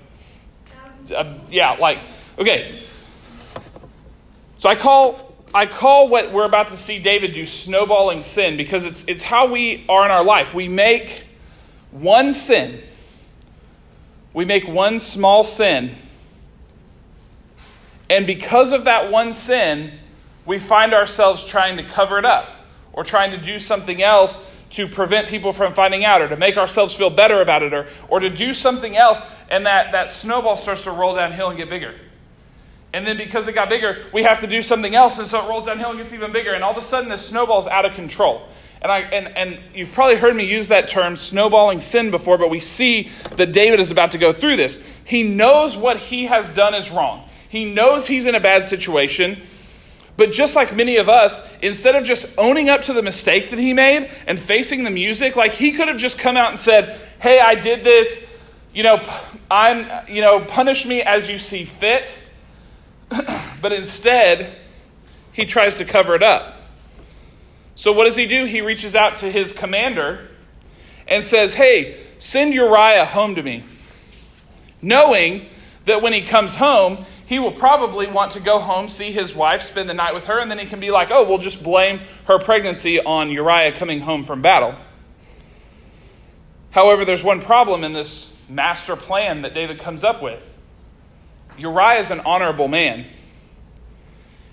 a 1.15 1.41
yeah, 1.51 1.73
like 1.73 1.99
okay. 2.39 2.79
So 4.57 4.69
I 4.69 4.77
call 4.77 5.35
I 5.55 5.67
call 5.67 6.09
what 6.09 6.33
we're 6.33 6.45
about 6.45 6.69
to 6.69 6.77
see 6.77 7.01
David 7.01 7.33
do 7.33 7.47
snowballing 7.47 8.23
sin 8.23 8.57
because 8.57 8.85
it's 8.85 9.05
it's 9.09 9.23
how 9.23 9.51
we 9.51 9.85
are 9.89 10.05
in 10.05 10.11
our 10.11 10.25
life. 10.25 10.55
We 10.55 10.69
make 10.69 11.25
one 11.91 12.33
sin. 12.33 12.81
We 14.33 14.45
make 14.45 14.69
one 14.69 15.01
small 15.01 15.43
sin 15.43 15.97
and 18.11 18.27
because 18.27 18.73
of 18.73 18.85
that 18.85 19.11
one 19.11 19.33
sin, 19.33 19.93
we 20.47 20.59
find 20.59 20.95
ourselves 20.95 21.45
trying 21.45 21.77
to 21.77 21.85
cover 21.85 22.19
it 22.19 22.25
up 22.25 22.51
or 22.93 23.05
trying 23.05 23.33
to 23.33 23.39
do 23.39 23.59
something 23.59 24.03
else 24.03 24.51
to 24.71 24.87
prevent 24.87 25.29
people 25.29 25.53
from 25.53 25.73
finding 25.73 26.05
out 26.05 26.21
or 26.21 26.29
to 26.29 26.37
make 26.37 26.57
ourselves 26.57 26.95
feel 26.95 27.11
better 27.11 27.41
about 27.41 27.63
it 27.63 27.73
or, 27.73 27.87
or 28.09 28.21
to 28.21 28.31
do 28.31 28.53
something 28.53 28.97
else. 28.97 29.23
And 29.51 29.67
that, 29.67 29.93
that 29.93 30.11
snowball 30.11 30.57
starts 30.57 30.85
to 30.85 30.91
roll 30.91 31.15
downhill 31.15 31.49
and 31.49 31.59
get 31.59 31.71
bigger. 31.71 31.95
And 32.93 33.07
then 33.07 33.17
because 33.17 33.47
it 33.49 33.55
got 33.55 33.69
bigger, 33.69 34.05
we 34.13 34.23
have 34.23 34.41
to 34.41 34.47
do 34.47 34.63
something 34.63 34.95
else. 34.95 35.19
And 35.19 35.29
so 35.29 35.45
it 35.45 35.49
rolls 35.49 35.67
downhill 35.67 35.91
and 35.91 35.99
gets 35.99 36.13
even 36.13 36.33
bigger. 36.33 36.55
And 36.55 36.65
all 36.65 36.73
of 36.73 36.79
a 36.79 36.83
sudden, 36.83 37.11
this 37.11 37.27
snowball's 37.27 37.67
out 37.67 37.85
of 37.85 37.95
control. 37.95 38.49
And, 38.81 38.93
I, 38.93 39.01
and, 39.01 39.29
and 39.37 39.59
you've 39.75 39.93
probably 39.93 40.17
heard 40.17 40.35
me 40.37 40.45
use 40.45 40.69
that 40.69 40.89
term, 40.89 41.17
snowballing 41.17 41.81
sin, 41.81 42.11
before, 42.11 42.39
but 42.39 42.49
we 42.49 42.61
see 42.61 43.11
that 43.37 43.53
David 43.53 43.81
is 43.81 43.91
about 43.91 44.13
to 44.13 44.19
go 44.19 44.33
through 44.33 44.57
this. 44.57 45.01
He 45.05 45.23
knows 45.23 45.77
what 45.77 45.97
he 45.97 46.27
has 46.27 46.51
done 46.51 46.75
is 46.75 46.91
wrong. 46.91 47.28
He 47.49 47.65
knows 47.65 48.07
he's 48.07 48.27
in 48.27 48.35
a 48.35 48.41
bad 48.41 48.65
situation. 48.65 49.41
But 50.17 50.33
just 50.33 50.57
like 50.57 50.75
many 50.75 50.97
of 50.97 51.09
us, 51.09 51.49
instead 51.63 51.95
of 51.95 52.05
just 52.05 52.27
owning 52.37 52.69
up 52.69 52.83
to 52.83 52.93
the 52.93 53.03
mistake 53.03 53.51
that 53.51 53.59
he 53.59 53.73
made 53.73 54.11
and 54.27 54.39
facing 54.39 54.83
the 54.83 54.91
music, 54.91 55.37
like 55.37 55.53
he 55.53 55.73
could 55.73 55.87
have 55.89 55.97
just 55.97 56.19
come 56.19 56.37
out 56.37 56.51
and 56.51 56.59
said, 56.59 57.01
Hey, 57.21 57.41
I 57.41 57.55
did 57.55 57.85
this. 57.85 58.35
You 58.75 58.83
know, 58.83 59.03
I'm, 59.51 60.09
you 60.09 60.21
know, 60.21 60.41
punish 60.41 60.87
me 60.87 61.03
as 61.03 61.31
you 61.31 61.39
see 61.39 61.65
fit. 61.65 62.17
but 63.63 63.73
instead, 63.73 64.53
he 65.33 65.47
tries 65.47 65.77
to 65.77 65.85
cover 65.85 66.17
it 66.17 66.23
up. 66.23 66.57
So 67.77 67.93
what 67.93 68.05
does 68.05 68.17
he 68.17 68.27
do? 68.27 68.45
He 68.45 68.61
reaches 68.61 68.97
out 68.97 69.17
to 69.19 69.31
his 69.31 69.53
commander 69.53 70.27
and 71.07 71.23
says, 71.23 71.55
Hey, 71.55 71.97
send 72.19 72.55
Uriah 72.55 73.05
home 73.05 73.37
to 73.37 73.43
me. 73.43 73.63
Knowing 74.83 75.47
that 75.85 76.03
when 76.03 76.13
he 76.13 76.23
comes 76.23 76.57
home, 76.57 77.05
he 77.29 77.39
will 77.39 77.53
probably 77.53 78.07
want 78.07 78.33
to 78.33 78.41
go 78.41 78.59
home, 78.59 78.89
see 78.89 79.13
his 79.13 79.35
wife, 79.35 79.61
spend 79.61 79.87
the 79.87 79.93
night 79.93 80.15
with 80.15 80.25
her, 80.29 80.41
and 80.41 80.51
then 80.51 80.59
he 80.59 80.65
can 80.65 80.81
be 80.81 80.91
like, 80.91 81.11
oh, 81.11 81.29
we'll 81.29 81.37
just 81.37 81.63
blame 81.63 82.01
her 82.25 82.39
pregnancy 82.39 83.01
on 83.01 83.31
Uriah 83.31 83.73
coming 83.73 84.01
home 84.01 84.25
from 84.25 84.41
battle. 84.41 84.75
However, 86.71 87.05
there's 87.05 87.23
one 87.23 87.43
problem 87.43 87.85
in 87.85 87.93
this 87.93 88.35
master 88.49 88.97
plan 88.97 89.43
that 89.43 89.53
David 89.53 89.79
comes 89.79 90.05
up 90.05 90.23
with 90.23 90.59
Uriah 91.59 91.99
is 91.99 92.11
an 92.11 92.21
honorable 92.21 92.67
man. 92.67 93.05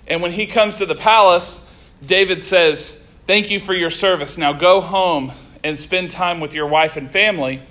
And 0.06 0.20
when 0.20 0.32
he 0.32 0.46
comes 0.46 0.76
to 0.76 0.86
the 0.86 0.94
palace, 0.94 1.66
David 2.04 2.42
says, 2.42 3.02
Thank 3.26 3.50
you 3.50 3.58
for 3.58 3.72
your 3.72 3.90
service. 3.90 4.36
Now 4.36 4.52
go 4.52 4.82
home 4.82 5.32
and 5.64 5.78
spend 5.78 6.10
time 6.10 6.40
with 6.40 6.52
your 6.52 6.66
wife 6.66 6.98
and 6.98 7.08
family. 7.08 7.62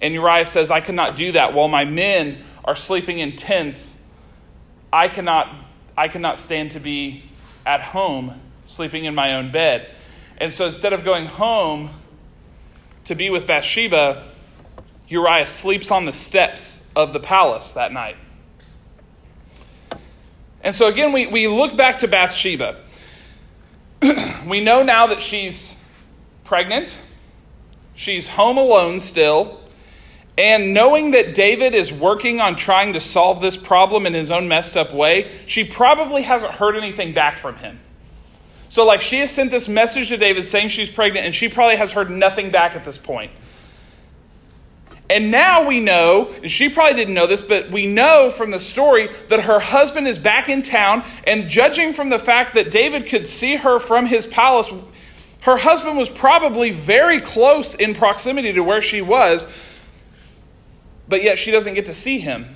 And 0.00 0.14
Uriah 0.14 0.46
says, 0.46 0.70
I 0.70 0.80
cannot 0.80 1.16
do 1.16 1.32
that 1.32 1.52
while 1.52 1.68
my 1.68 1.84
men 1.84 2.38
are 2.64 2.74
sleeping 2.74 3.18
in 3.18 3.36
tents 3.36 3.97
I 4.92 5.08
cannot, 5.08 5.54
I 5.96 6.08
cannot 6.08 6.38
stand 6.38 6.72
to 6.72 6.80
be 6.80 7.24
at 7.66 7.80
home 7.80 8.40
sleeping 8.64 9.04
in 9.04 9.14
my 9.14 9.34
own 9.34 9.50
bed. 9.50 9.94
And 10.38 10.52
so 10.52 10.66
instead 10.66 10.92
of 10.92 11.04
going 11.04 11.26
home 11.26 11.90
to 13.04 13.14
be 13.14 13.30
with 13.30 13.46
Bathsheba, 13.46 14.22
Uriah 15.08 15.46
sleeps 15.46 15.90
on 15.90 16.04
the 16.04 16.12
steps 16.12 16.86
of 16.94 17.12
the 17.12 17.20
palace 17.20 17.72
that 17.72 17.92
night. 17.92 18.16
And 20.62 20.74
so 20.74 20.88
again, 20.88 21.12
we, 21.12 21.26
we 21.26 21.48
look 21.48 21.76
back 21.76 21.98
to 22.00 22.08
Bathsheba. 22.08 22.76
we 24.46 24.60
know 24.60 24.82
now 24.82 25.06
that 25.06 25.20
she's 25.22 25.82
pregnant, 26.44 26.96
she's 27.94 28.28
home 28.28 28.58
alone 28.58 29.00
still, 29.00 29.60
and 30.38 30.72
knowing 30.72 31.10
that 31.10 31.34
David 31.34 31.74
is 31.74 31.92
working 31.92 32.40
on 32.40 32.54
trying 32.54 32.92
to 32.92 33.00
solve 33.00 33.40
this 33.40 33.56
problem 33.56 34.06
in 34.06 34.14
his 34.14 34.30
own 34.30 34.46
messed 34.46 34.76
up 34.76 34.94
way, 34.94 35.28
she 35.46 35.64
probably 35.64 36.22
hasn't 36.22 36.52
heard 36.52 36.76
anything 36.76 37.12
back 37.12 37.36
from 37.36 37.56
him. 37.56 37.80
So, 38.68 38.86
like, 38.86 39.02
she 39.02 39.18
has 39.18 39.32
sent 39.32 39.50
this 39.50 39.68
message 39.68 40.10
to 40.10 40.16
David 40.16 40.44
saying 40.44 40.68
she's 40.68 40.90
pregnant, 40.90 41.26
and 41.26 41.34
she 41.34 41.48
probably 41.48 41.74
has 41.74 41.90
heard 41.90 42.08
nothing 42.08 42.52
back 42.52 42.76
at 42.76 42.84
this 42.84 42.98
point. 42.98 43.32
And 45.10 45.32
now 45.32 45.66
we 45.66 45.80
know, 45.80 46.32
and 46.40 46.48
she 46.48 46.68
probably 46.68 46.94
didn't 46.94 47.14
know 47.14 47.26
this, 47.26 47.42
but 47.42 47.72
we 47.72 47.86
know 47.86 48.30
from 48.30 48.52
the 48.52 48.60
story 48.60 49.08
that 49.28 49.40
her 49.40 49.58
husband 49.58 50.06
is 50.06 50.20
back 50.20 50.48
in 50.48 50.62
town, 50.62 51.02
and 51.24 51.48
judging 51.48 51.92
from 51.92 52.10
the 52.10 52.18
fact 52.18 52.54
that 52.54 52.70
David 52.70 53.06
could 53.06 53.26
see 53.26 53.56
her 53.56 53.80
from 53.80 54.06
his 54.06 54.24
palace, 54.24 54.70
her 55.40 55.56
husband 55.56 55.96
was 55.96 56.08
probably 56.08 56.70
very 56.70 57.20
close 57.20 57.74
in 57.74 57.92
proximity 57.94 58.52
to 58.52 58.62
where 58.62 58.82
she 58.82 59.02
was 59.02 59.50
but 61.08 61.22
yet 61.22 61.38
she 61.38 61.50
doesn't 61.50 61.74
get 61.74 61.86
to 61.86 61.94
see 61.94 62.18
him. 62.18 62.54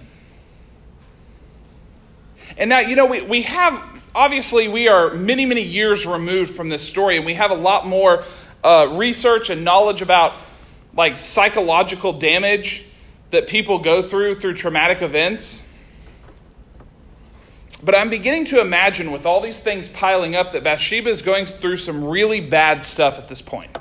And 2.56 2.68
now, 2.68 2.80
you 2.80 2.97
know, 2.97 3.06
we, 3.06 3.23
we 3.23 3.42
have, 3.42 3.82
obviously, 4.14 4.68
we 4.68 4.88
are 4.88 5.14
many, 5.14 5.47
many 5.47 5.62
years 5.62 6.06
removed 6.06 6.54
from 6.54 6.68
this 6.68 6.87
story, 6.87 7.16
and 7.16 7.25
we 7.25 7.35
have 7.35 7.50
a 7.50 7.56
lot 7.56 7.87
more 7.87 8.25
uh, 8.62 8.88
research 8.92 9.50
and 9.50 9.64
knowledge 9.64 10.02
about 10.02 10.37
like 10.94 11.16
psychological 11.16 12.12
damage 12.12 12.85
that 13.30 13.47
people 13.47 13.78
go 13.78 14.02
through 14.02 14.35
through 14.35 14.54
traumatic 14.54 15.00
events. 15.00 15.66
But 17.82 17.94
I'm 17.97 18.11
beginning 18.11 18.44
to 18.47 18.61
imagine, 18.61 19.11
with 19.11 19.26
all 19.26 19.40
these 19.40 19.59
things 19.59 19.88
piling 19.88 20.37
up, 20.37 20.52
that 20.52 20.62
Bathsheba 20.62 21.09
is 21.09 21.23
going 21.23 21.47
through 21.47 21.78
some 21.78 22.04
really 22.04 22.40
bad 22.40 22.82
stuff 22.82 23.18
at 23.18 23.28
this 23.28 23.42
point. 23.42 23.76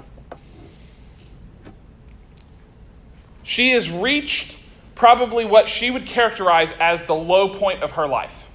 She 3.44 3.72
has 3.72 3.92
reached 3.92 4.58
probably 5.02 5.44
what 5.44 5.68
she 5.68 5.90
would 5.90 6.06
characterize 6.06 6.74
as 6.74 7.06
the 7.06 7.16
low 7.16 7.50
point 7.50 7.82
of 7.82 7.94
her 7.94 8.08
life. 8.08 8.48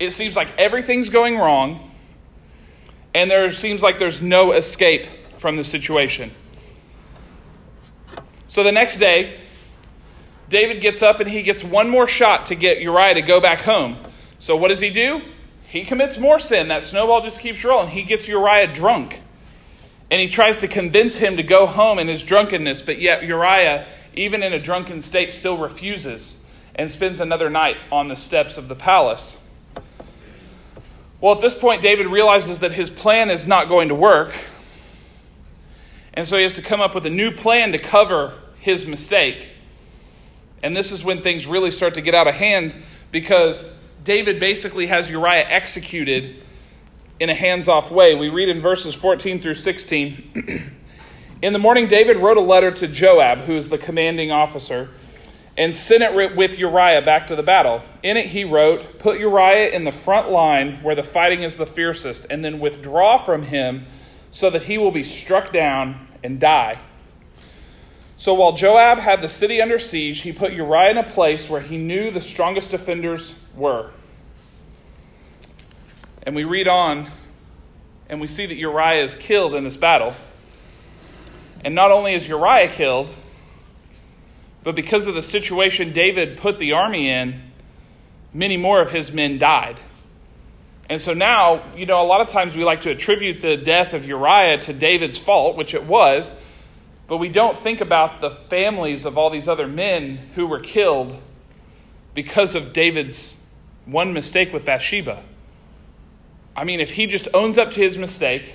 It 0.00 0.10
seems 0.10 0.34
like 0.34 0.48
everything's 0.58 1.08
going 1.08 1.38
wrong, 1.38 1.78
and 3.14 3.30
there 3.30 3.52
seems 3.52 3.80
like 3.80 4.00
there's 4.00 4.20
no 4.20 4.50
escape 4.50 5.06
from 5.36 5.56
the 5.56 5.62
situation. 5.62 6.32
So 8.48 8.64
the 8.64 8.72
next 8.72 8.96
day, 8.96 9.34
David 10.48 10.80
gets 10.80 11.00
up 11.00 11.20
and 11.20 11.30
he 11.30 11.44
gets 11.44 11.62
one 11.62 11.88
more 11.88 12.08
shot 12.08 12.46
to 12.46 12.56
get 12.56 12.80
Uriah 12.80 13.14
to 13.14 13.22
go 13.22 13.40
back 13.40 13.60
home. 13.60 13.98
So 14.40 14.56
what 14.56 14.66
does 14.66 14.80
he 14.80 14.90
do? 14.90 15.22
He 15.68 15.84
commits 15.84 16.18
more 16.18 16.40
sin. 16.40 16.66
That 16.66 16.82
snowball 16.82 17.22
just 17.22 17.38
keeps 17.38 17.64
rolling. 17.64 17.90
He 17.90 18.02
gets 18.02 18.26
Uriah 18.26 18.74
drunk. 18.74 19.22
And 20.10 20.20
he 20.20 20.26
tries 20.26 20.58
to 20.58 20.66
convince 20.66 21.18
him 21.18 21.36
to 21.36 21.44
go 21.44 21.66
home 21.66 22.00
in 22.00 22.08
his 22.08 22.24
drunkenness, 22.24 22.82
but 22.82 22.98
yet 22.98 23.22
Uriah 23.22 23.86
even 24.18 24.42
in 24.42 24.52
a 24.52 24.58
drunken 24.58 25.00
state, 25.00 25.32
still 25.32 25.56
refuses 25.56 26.44
and 26.74 26.90
spends 26.90 27.20
another 27.20 27.48
night 27.48 27.76
on 27.90 28.08
the 28.08 28.16
steps 28.16 28.58
of 28.58 28.68
the 28.68 28.74
palace. 28.74 29.44
Well, 31.20 31.34
at 31.34 31.40
this 31.40 31.54
point, 31.54 31.82
David 31.82 32.06
realizes 32.06 32.60
that 32.60 32.72
his 32.72 32.90
plan 32.90 33.30
is 33.30 33.46
not 33.46 33.68
going 33.68 33.88
to 33.88 33.94
work. 33.94 34.34
And 36.14 36.26
so 36.26 36.36
he 36.36 36.42
has 36.42 36.54
to 36.54 36.62
come 36.62 36.80
up 36.80 36.94
with 36.94 37.06
a 37.06 37.10
new 37.10 37.32
plan 37.32 37.72
to 37.72 37.78
cover 37.78 38.34
his 38.60 38.86
mistake. 38.86 39.50
And 40.62 40.76
this 40.76 40.92
is 40.92 41.04
when 41.04 41.22
things 41.22 41.46
really 41.46 41.70
start 41.70 41.94
to 41.94 42.00
get 42.00 42.14
out 42.14 42.28
of 42.28 42.34
hand 42.34 42.74
because 43.10 43.76
David 44.04 44.40
basically 44.40 44.86
has 44.86 45.10
Uriah 45.10 45.46
executed 45.48 46.42
in 47.20 47.30
a 47.30 47.34
hands 47.34 47.68
off 47.68 47.90
way. 47.90 48.14
We 48.14 48.28
read 48.28 48.48
in 48.48 48.60
verses 48.60 48.94
14 48.94 49.42
through 49.42 49.54
16. 49.54 50.74
In 51.40 51.52
the 51.52 51.58
morning, 51.60 51.86
David 51.86 52.16
wrote 52.16 52.36
a 52.36 52.40
letter 52.40 52.72
to 52.72 52.88
Joab, 52.88 53.42
who 53.42 53.56
is 53.56 53.68
the 53.68 53.78
commanding 53.78 54.32
officer, 54.32 54.88
and 55.56 55.72
sent 55.72 56.02
it 56.02 56.34
with 56.34 56.58
Uriah 56.58 57.02
back 57.02 57.28
to 57.28 57.36
the 57.36 57.44
battle. 57.44 57.80
In 58.02 58.16
it, 58.16 58.26
he 58.26 58.42
wrote, 58.42 58.98
Put 58.98 59.20
Uriah 59.20 59.70
in 59.70 59.84
the 59.84 59.92
front 59.92 60.30
line 60.30 60.82
where 60.82 60.96
the 60.96 61.04
fighting 61.04 61.44
is 61.44 61.56
the 61.56 61.66
fiercest, 61.66 62.26
and 62.28 62.44
then 62.44 62.58
withdraw 62.58 63.18
from 63.18 63.42
him 63.42 63.86
so 64.32 64.50
that 64.50 64.62
he 64.62 64.78
will 64.78 64.90
be 64.90 65.04
struck 65.04 65.52
down 65.52 66.08
and 66.24 66.40
die. 66.40 66.76
So 68.16 68.34
while 68.34 68.50
Joab 68.50 68.98
had 68.98 69.22
the 69.22 69.28
city 69.28 69.62
under 69.62 69.78
siege, 69.78 70.22
he 70.22 70.32
put 70.32 70.52
Uriah 70.52 70.90
in 70.90 70.98
a 70.98 71.08
place 71.08 71.48
where 71.48 71.60
he 71.60 71.76
knew 71.76 72.10
the 72.10 72.20
strongest 72.20 72.72
defenders 72.72 73.38
were. 73.54 73.92
And 76.24 76.34
we 76.34 76.42
read 76.42 76.66
on 76.66 77.08
and 78.08 78.20
we 78.20 78.26
see 78.26 78.46
that 78.46 78.56
Uriah 78.56 79.04
is 79.04 79.14
killed 79.14 79.54
in 79.54 79.62
this 79.62 79.76
battle. 79.76 80.14
And 81.64 81.74
not 81.74 81.90
only 81.90 82.14
is 82.14 82.28
Uriah 82.28 82.68
killed, 82.68 83.12
but 84.62 84.74
because 84.74 85.06
of 85.06 85.14
the 85.14 85.22
situation 85.22 85.92
David 85.92 86.38
put 86.38 86.58
the 86.58 86.72
army 86.72 87.08
in, 87.10 87.42
many 88.32 88.56
more 88.56 88.80
of 88.80 88.90
his 88.90 89.12
men 89.12 89.38
died. 89.38 89.78
And 90.88 91.00
so 91.00 91.12
now, 91.12 91.62
you 91.76 91.86
know, 91.86 92.02
a 92.02 92.06
lot 92.06 92.20
of 92.20 92.28
times 92.28 92.56
we 92.56 92.64
like 92.64 92.82
to 92.82 92.90
attribute 92.90 93.42
the 93.42 93.56
death 93.56 93.92
of 93.92 94.06
Uriah 94.06 94.58
to 94.62 94.72
David's 94.72 95.18
fault, 95.18 95.56
which 95.56 95.74
it 95.74 95.84
was, 95.84 96.40
but 97.06 97.18
we 97.18 97.28
don't 97.28 97.56
think 97.56 97.80
about 97.80 98.20
the 98.20 98.30
families 98.30 99.04
of 99.04 99.18
all 99.18 99.30
these 99.30 99.48
other 99.48 99.66
men 99.66 100.16
who 100.34 100.46
were 100.46 100.60
killed 100.60 101.20
because 102.14 102.54
of 102.54 102.72
David's 102.72 103.42
one 103.84 104.12
mistake 104.12 104.52
with 104.52 104.64
Bathsheba. 104.64 105.22
I 106.56 106.64
mean, 106.64 106.80
if 106.80 106.92
he 106.92 107.06
just 107.06 107.28
owns 107.32 107.56
up 107.56 107.70
to 107.72 107.80
his 107.80 107.96
mistake, 107.96 108.54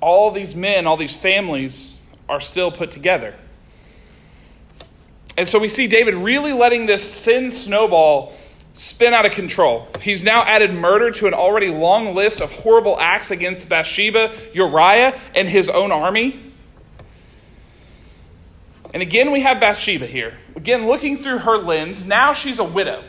all 0.00 0.30
these 0.30 0.54
men, 0.54 0.86
all 0.86 0.96
these 0.96 1.14
families 1.14 2.00
are 2.28 2.40
still 2.40 2.70
put 2.70 2.90
together. 2.90 3.34
And 5.36 5.46
so 5.46 5.58
we 5.58 5.68
see 5.68 5.86
David 5.86 6.14
really 6.14 6.52
letting 6.52 6.86
this 6.86 7.02
sin 7.02 7.50
snowball 7.50 8.32
spin 8.74 9.12
out 9.12 9.26
of 9.26 9.32
control. 9.32 9.88
He's 10.00 10.24
now 10.24 10.42
added 10.42 10.72
murder 10.72 11.10
to 11.12 11.26
an 11.26 11.34
already 11.34 11.68
long 11.68 12.14
list 12.14 12.40
of 12.40 12.50
horrible 12.52 12.98
acts 12.98 13.30
against 13.30 13.68
Bathsheba, 13.68 14.34
Uriah, 14.52 15.18
and 15.34 15.48
his 15.48 15.68
own 15.68 15.92
army. 15.92 16.40
And 18.92 19.02
again, 19.02 19.30
we 19.30 19.40
have 19.40 19.60
Bathsheba 19.60 20.06
here. 20.06 20.36
Again, 20.56 20.86
looking 20.86 21.22
through 21.22 21.38
her 21.38 21.58
lens, 21.58 22.04
now 22.04 22.32
she's 22.32 22.58
a 22.58 22.64
widow. 22.64 23.02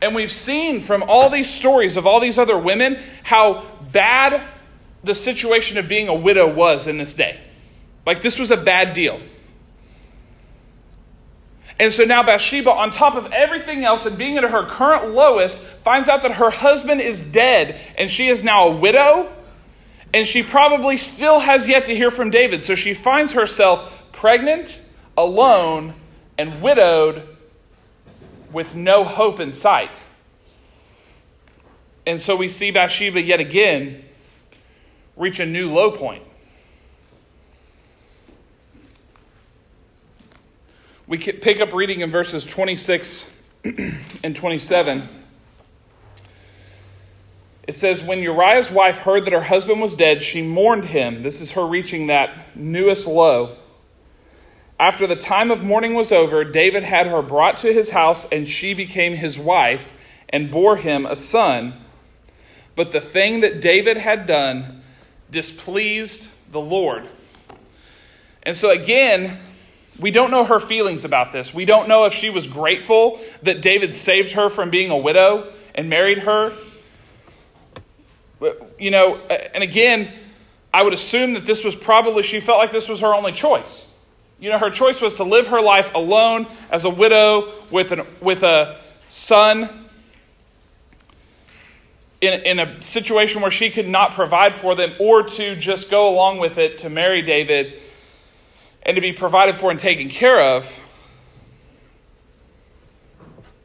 And 0.00 0.14
we've 0.14 0.32
seen 0.32 0.80
from 0.80 1.02
all 1.04 1.30
these 1.30 1.48
stories 1.48 1.96
of 1.96 2.06
all 2.06 2.20
these 2.20 2.38
other 2.38 2.58
women 2.58 2.98
how 3.22 3.64
bad 3.92 4.44
the 5.04 5.14
situation 5.14 5.78
of 5.78 5.88
being 5.88 6.08
a 6.08 6.14
widow 6.14 6.52
was 6.52 6.86
in 6.86 6.98
this 6.98 7.12
day. 7.12 7.38
Like, 8.06 8.22
this 8.22 8.38
was 8.38 8.50
a 8.50 8.56
bad 8.56 8.94
deal. 8.94 9.20
And 11.78 11.92
so 11.92 12.04
now 12.04 12.22
Bathsheba, 12.22 12.70
on 12.70 12.90
top 12.90 13.16
of 13.16 13.32
everything 13.32 13.84
else 13.84 14.06
and 14.06 14.16
being 14.16 14.36
at 14.38 14.44
her 14.44 14.66
current 14.66 15.12
lowest, 15.12 15.58
finds 15.58 16.08
out 16.08 16.22
that 16.22 16.32
her 16.32 16.50
husband 16.50 17.00
is 17.00 17.22
dead 17.22 17.80
and 17.98 18.08
she 18.08 18.28
is 18.28 18.44
now 18.44 18.68
a 18.68 18.76
widow. 18.76 19.30
And 20.12 20.24
she 20.24 20.44
probably 20.44 20.96
still 20.96 21.40
has 21.40 21.66
yet 21.66 21.86
to 21.86 21.94
hear 21.94 22.10
from 22.10 22.30
David. 22.30 22.62
So 22.62 22.76
she 22.76 22.94
finds 22.94 23.32
herself 23.32 24.02
pregnant, 24.12 24.80
alone, 25.16 25.94
and 26.38 26.62
widowed 26.62 27.28
with 28.52 28.76
no 28.76 29.02
hope 29.02 29.40
in 29.40 29.50
sight. 29.50 30.00
And 32.06 32.20
so 32.20 32.36
we 32.36 32.48
see 32.48 32.70
Bathsheba 32.70 33.20
yet 33.20 33.40
again 33.40 34.03
reach 35.16 35.40
a 35.40 35.46
new 35.46 35.72
low 35.72 35.90
point. 35.90 36.22
We 41.06 41.18
pick 41.18 41.60
up 41.60 41.72
reading 41.74 42.00
in 42.00 42.10
verses 42.10 42.44
26 42.44 43.30
and 44.24 44.34
27. 44.34 45.08
It 47.66 47.74
says, 47.74 48.02
When 48.02 48.22
Uriah's 48.22 48.70
wife 48.70 48.98
heard 48.98 49.26
that 49.26 49.32
her 49.32 49.42
husband 49.42 49.80
was 49.80 49.94
dead, 49.94 50.22
she 50.22 50.42
mourned 50.42 50.86
him. 50.86 51.22
This 51.22 51.40
is 51.40 51.52
her 51.52 51.66
reaching 51.66 52.06
that 52.06 52.56
newest 52.56 53.06
low. 53.06 53.56
After 54.78 55.06
the 55.06 55.16
time 55.16 55.50
of 55.50 55.62
mourning 55.62 55.94
was 55.94 56.10
over, 56.10 56.42
David 56.42 56.82
had 56.82 57.06
her 57.06 57.22
brought 57.22 57.58
to 57.58 57.72
his 57.72 57.90
house, 57.90 58.26
and 58.32 58.48
she 58.48 58.74
became 58.74 59.14
his 59.14 59.38
wife 59.38 59.92
and 60.28 60.50
bore 60.50 60.76
him 60.78 61.06
a 61.06 61.16
son. 61.16 61.74
But 62.76 62.92
the 62.92 63.00
thing 63.00 63.40
that 63.40 63.60
David 63.60 63.98
had 63.98 64.26
done 64.26 64.82
displeased 65.30 66.28
the 66.52 66.60
Lord. 66.60 67.08
And 68.42 68.54
so, 68.54 68.70
again, 68.70 69.38
we 69.98 70.10
don't 70.10 70.30
know 70.30 70.44
her 70.44 70.60
feelings 70.60 71.04
about 71.04 71.32
this. 71.32 71.54
We 71.54 71.64
don't 71.64 71.88
know 71.88 72.04
if 72.04 72.12
she 72.12 72.30
was 72.30 72.46
grateful 72.46 73.20
that 73.42 73.62
David 73.62 73.94
saved 73.94 74.32
her 74.32 74.48
from 74.48 74.70
being 74.70 74.90
a 74.90 74.96
widow 74.96 75.52
and 75.74 75.88
married 75.88 76.18
her. 76.18 76.52
You 78.78 78.90
know, 78.90 79.16
and 79.16 79.62
again, 79.62 80.12
I 80.72 80.82
would 80.82 80.92
assume 80.92 81.34
that 81.34 81.46
this 81.46 81.64
was 81.64 81.76
probably, 81.76 82.22
she 82.22 82.40
felt 82.40 82.58
like 82.58 82.72
this 82.72 82.88
was 82.88 83.00
her 83.00 83.14
only 83.14 83.32
choice. 83.32 83.92
You 84.40 84.50
know, 84.50 84.58
her 84.58 84.70
choice 84.70 85.00
was 85.00 85.14
to 85.14 85.24
live 85.24 85.46
her 85.46 85.60
life 85.60 85.94
alone 85.94 86.48
as 86.70 86.84
a 86.84 86.90
widow 86.90 87.52
with, 87.70 87.92
an, 87.92 88.02
with 88.20 88.42
a 88.42 88.80
son 89.08 89.83
in, 92.26 92.42
in 92.42 92.58
a 92.60 92.82
situation 92.82 93.42
where 93.42 93.50
she 93.50 93.70
could 93.70 93.88
not 93.88 94.12
provide 94.12 94.54
for 94.54 94.74
them, 94.74 94.94
or 94.98 95.22
to 95.22 95.56
just 95.56 95.90
go 95.90 96.08
along 96.08 96.38
with 96.38 96.58
it 96.58 96.78
to 96.78 96.90
marry 96.90 97.22
David 97.22 97.80
and 98.82 98.94
to 98.96 99.00
be 99.00 99.12
provided 99.12 99.56
for 99.56 99.70
and 99.70 99.80
taken 99.80 100.08
care 100.08 100.56
of. 100.56 100.80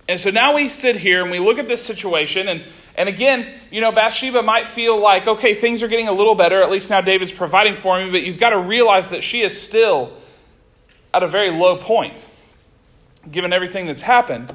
And 0.08 0.20
so 0.20 0.32
now 0.32 0.56
we 0.56 0.70
sit 0.70 0.96
here 0.96 1.22
and 1.22 1.30
we 1.30 1.40
look 1.40 1.60
at 1.60 1.68
this 1.68 1.84
situation, 1.84 2.48
and, 2.48 2.64
and 2.96 3.08
again, 3.08 3.54
you 3.70 3.80
know, 3.80 3.92
Bathsheba 3.92 4.42
might 4.42 4.68
feel 4.68 5.00
like, 5.00 5.28
okay, 5.28 5.54
things 5.54 5.84
are 5.84 5.88
getting 5.88 6.08
a 6.08 6.12
little 6.12 6.36
better. 6.36 6.64
At 6.64 6.72
least 6.72 6.90
now 6.90 7.02
David's 7.02 7.32
providing 7.32 7.76
for 7.76 8.00
me, 8.00 8.10
but 8.10 8.24
you've 8.24 8.40
got 8.40 8.50
to 8.50 8.60
realize 8.60 9.10
that 9.10 9.24
she 9.24 9.42
is 9.42 9.60
still 9.62 10.12
at 11.14 11.22
a 11.22 11.28
very 11.28 11.52
low 11.52 11.78
point, 11.78 12.26
given 13.30 13.54
everything 13.54 13.86
that's 13.86 14.02
happened. 14.02 14.54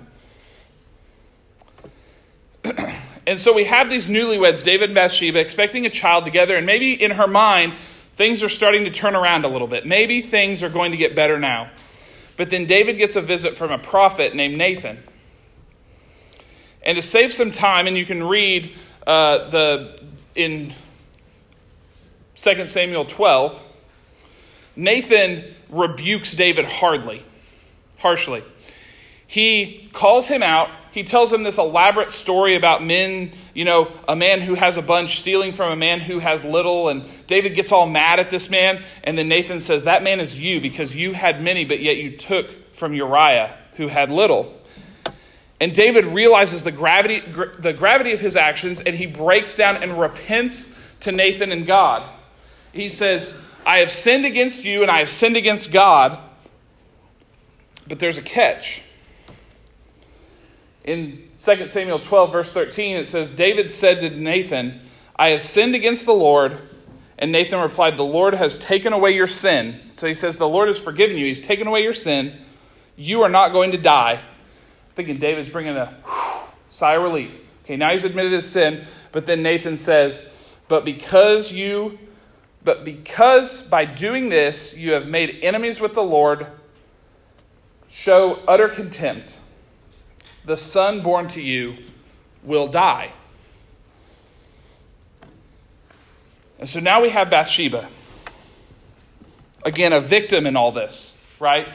and 3.26 3.38
so 3.38 3.52
we 3.52 3.64
have 3.64 3.88
these 3.88 4.06
newlyweds, 4.06 4.62
David 4.64 4.90
and 4.90 4.94
Bathsheba, 4.94 5.38
expecting 5.40 5.86
a 5.86 5.90
child 5.90 6.24
together, 6.24 6.56
and 6.56 6.66
maybe 6.66 6.92
in 6.92 7.12
her 7.12 7.26
mind, 7.26 7.74
things 8.12 8.42
are 8.42 8.48
starting 8.48 8.84
to 8.84 8.90
turn 8.90 9.16
around 9.16 9.44
a 9.44 9.48
little 9.48 9.66
bit. 9.66 9.86
Maybe 9.86 10.20
things 10.20 10.62
are 10.62 10.68
going 10.68 10.90
to 10.90 10.96
get 10.96 11.14
better 11.16 11.38
now. 11.38 11.70
But 12.36 12.50
then 12.50 12.66
David 12.66 12.98
gets 12.98 13.16
a 13.16 13.20
visit 13.20 13.56
from 13.56 13.70
a 13.70 13.78
prophet 13.78 14.34
named 14.34 14.58
Nathan. 14.58 15.02
And 16.82 16.96
to 16.96 17.02
save 17.02 17.32
some 17.32 17.50
time, 17.50 17.86
and 17.86 17.96
you 17.96 18.04
can 18.04 18.22
read 18.24 18.72
uh, 19.06 19.48
the 19.48 19.98
in 20.34 20.72
2 22.36 22.66
Samuel 22.66 23.04
12, 23.04 23.62
Nathan 24.76 25.44
rebukes 25.68 26.34
David 26.34 26.64
hardly, 26.64 27.24
harshly. 27.98 28.42
He 29.26 29.88
calls 29.92 30.28
him 30.28 30.42
out 30.42 30.68
he 30.94 31.02
tells 31.02 31.32
him 31.32 31.42
this 31.42 31.58
elaborate 31.58 32.12
story 32.12 32.54
about 32.54 32.80
men, 32.80 33.32
you 33.52 33.64
know, 33.64 33.90
a 34.06 34.14
man 34.14 34.40
who 34.40 34.54
has 34.54 34.76
a 34.76 34.82
bunch 34.82 35.18
stealing 35.18 35.50
from 35.50 35.72
a 35.72 35.76
man 35.76 35.98
who 35.98 36.20
has 36.20 36.44
little. 36.44 36.88
And 36.88 37.04
David 37.26 37.56
gets 37.56 37.72
all 37.72 37.84
mad 37.84 38.20
at 38.20 38.30
this 38.30 38.48
man. 38.48 38.80
And 39.02 39.18
then 39.18 39.26
Nathan 39.26 39.58
says, 39.58 39.84
That 39.84 40.04
man 40.04 40.20
is 40.20 40.38
you 40.38 40.60
because 40.60 40.94
you 40.94 41.12
had 41.12 41.42
many, 41.42 41.64
but 41.64 41.80
yet 41.80 41.96
you 41.96 42.16
took 42.16 42.72
from 42.76 42.94
Uriah 42.94 43.52
who 43.74 43.88
had 43.88 44.08
little. 44.08 44.56
And 45.60 45.74
David 45.74 46.06
realizes 46.06 46.62
the 46.62 46.70
gravity, 46.70 47.24
the 47.58 47.72
gravity 47.72 48.12
of 48.12 48.20
his 48.20 48.36
actions 48.36 48.80
and 48.80 48.94
he 48.94 49.06
breaks 49.06 49.56
down 49.56 49.82
and 49.82 49.98
repents 49.98 50.72
to 51.00 51.10
Nathan 51.10 51.50
and 51.50 51.66
God. 51.66 52.08
He 52.72 52.88
says, 52.88 53.36
I 53.66 53.78
have 53.78 53.90
sinned 53.90 54.26
against 54.26 54.64
you 54.64 54.82
and 54.82 54.90
I 54.92 55.00
have 55.00 55.10
sinned 55.10 55.36
against 55.36 55.72
God, 55.72 56.20
but 57.88 57.98
there's 57.98 58.16
a 58.16 58.22
catch. 58.22 58.83
In 60.84 61.30
2 61.38 61.66
Samuel 61.66 61.98
12, 61.98 62.32
verse 62.32 62.52
13, 62.52 62.96
it 62.96 63.06
says, 63.06 63.30
David 63.30 63.70
said 63.70 64.00
to 64.00 64.10
Nathan, 64.10 64.80
I 65.16 65.30
have 65.30 65.42
sinned 65.42 65.74
against 65.74 66.04
the 66.04 66.14
Lord. 66.14 66.58
And 67.18 67.32
Nathan 67.32 67.58
replied, 67.58 67.96
The 67.96 68.04
Lord 68.04 68.34
has 68.34 68.58
taken 68.58 68.92
away 68.92 69.12
your 69.12 69.26
sin. 69.26 69.80
So 69.94 70.06
he 70.06 70.14
says, 70.14 70.36
The 70.36 70.48
Lord 70.48 70.68
has 70.68 70.78
forgiven 70.78 71.16
you. 71.16 71.26
He's 71.26 71.46
taken 71.46 71.66
away 71.66 71.80
your 71.80 71.94
sin. 71.94 72.38
You 72.96 73.22
are 73.22 73.30
not 73.30 73.52
going 73.52 73.70
to 73.72 73.78
die. 73.78 74.20
thinking 74.94 75.16
David's 75.16 75.48
bringing 75.48 75.74
a 75.74 75.86
whew, 76.04 76.48
sigh 76.68 76.94
of 76.94 77.02
relief. 77.02 77.40
Okay, 77.64 77.76
now 77.76 77.92
he's 77.92 78.04
admitted 78.04 78.32
his 78.32 78.48
sin. 78.48 78.84
But 79.10 79.24
then 79.26 79.42
Nathan 79.42 79.78
says, 79.78 80.28
But 80.68 80.84
because 80.84 81.50
you, 81.50 81.98
but 82.62 82.84
because 82.84 83.66
by 83.66 83.86
doing 83.86 84.28
this 84.28 84.76
you 84.76 84.92
have 84.92 85.06
made 85.06 85.38
enemies 85.42 85.80
with 85.80 85.94
the 85.94 86.02
Lord, 86.02 86.46
show 87.88 88.40
utter 88.46 88.68
contempt 88.68 89.32
the 90.44 90.56
son 90.56 91.02
born 91.02 91.28
to 91.28 91.40
you 91.40 91.76
will 92.42 92.68
die. 92.68 93.12
And 96.58 96.68
so 96.68 96.80
now 96.80 97.02
we 97.02 97.10
have 97.10 97.30
Bathsheba. 97.30 97.88
Again, 99.64 99.92
a 99.92 100.00
victim 100.00 100.46
in 100.46 100.56
all 100.56 100.72
this, 100.72 101.22
right? 101.38 101.68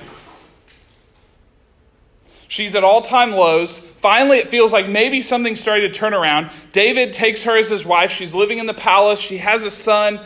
She's 2.47 2.75
at 2.75 2.83
all 2.83 3.01
time 3.01 3.31
lows. 3.31 3.77
Finally, 3.77 4.39
it 4.39 4.49
feels 4.49 4.73
like 4.73 4.87
maybe 4.87 5.21
something's 5.21 5.59
starting 5.59 5.87
to 5.87 5.93
turn 5.93 6.13
around. 6.13 6.49
David 6.71 7.13
takes 7.13 7.43
her 7.43 7.57
as 7.57 7.69
his 7.69 7.85
wife. 7.85 8.11
She's 8.11 8.33
living 8.33 8.57
in 8.57 8.65
the 8.65 8.73
palace. 8.73 9.19
She 9.19 9.37
has 9.37 9.63
a 9.63 9.71
son, 9.71 10.19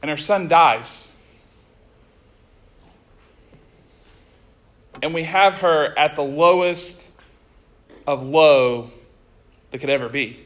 and 0.00 0.10
her 0.10 0.16
son 0.16 0.48
dies. 0.48 1.09
And 5.02 5.14
we 5.14 5.24
have 5.24 5.56
her 5.56 5.98
at 5.98 6.16
the 6.16 6.22
lowest 6.22 7.10
of 8.06 8.22
low 8.22 8.90
that 9.70 9.78
could 9.78 9.90
ever 9.90 10.08
be. 10.08 10.38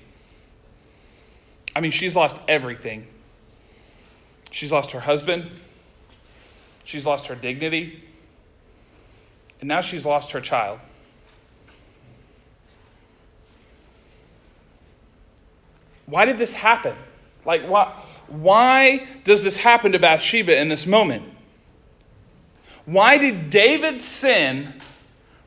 I 1.75 1.81
mean, 1.81 1.91
she's 1.91 2.15
lost 2.15 2.41
everything. 2.47 3.07
She's 4.55 4.71
lost 4.71 4.93
her 4.93 5.01
husband, 5.01 5.51
she's 6.85 7.05
lost 7.05 7.27
her 7.27 7.35
dignity, 7.35 8.05
and 9.59 9.67
now 9.67 9.81
she's 9.81 10.07
lost 10.07 10.31
her 10.31 10.41
child. 10.41 10.79
Why 16.07 16.25
did 16.25 16.39
this 16.39 16.53
happen? 16.53 16.95
Like, 17.45 17.67
why, 17.67 18.01
why 18.29 19.09
does 19.25 19.43
this 19.43 19.57
happen 19.57 19.91
to 19.91 19.99
Bathsheba 19.99 20.57
in 20.61 20.69
this 20.69 20.87
moment? 20.87 21.25
Why 22.87 23.19
did 23.19 23.51
David's 23.51 24.05
sin 24.05 24.75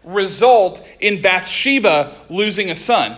result 0.04 0.86
in 1.00 1.22
Bathsheba 1.22 2.16
losing 2.30 2.70
a 2.70 2.76
son? 2.76 3.18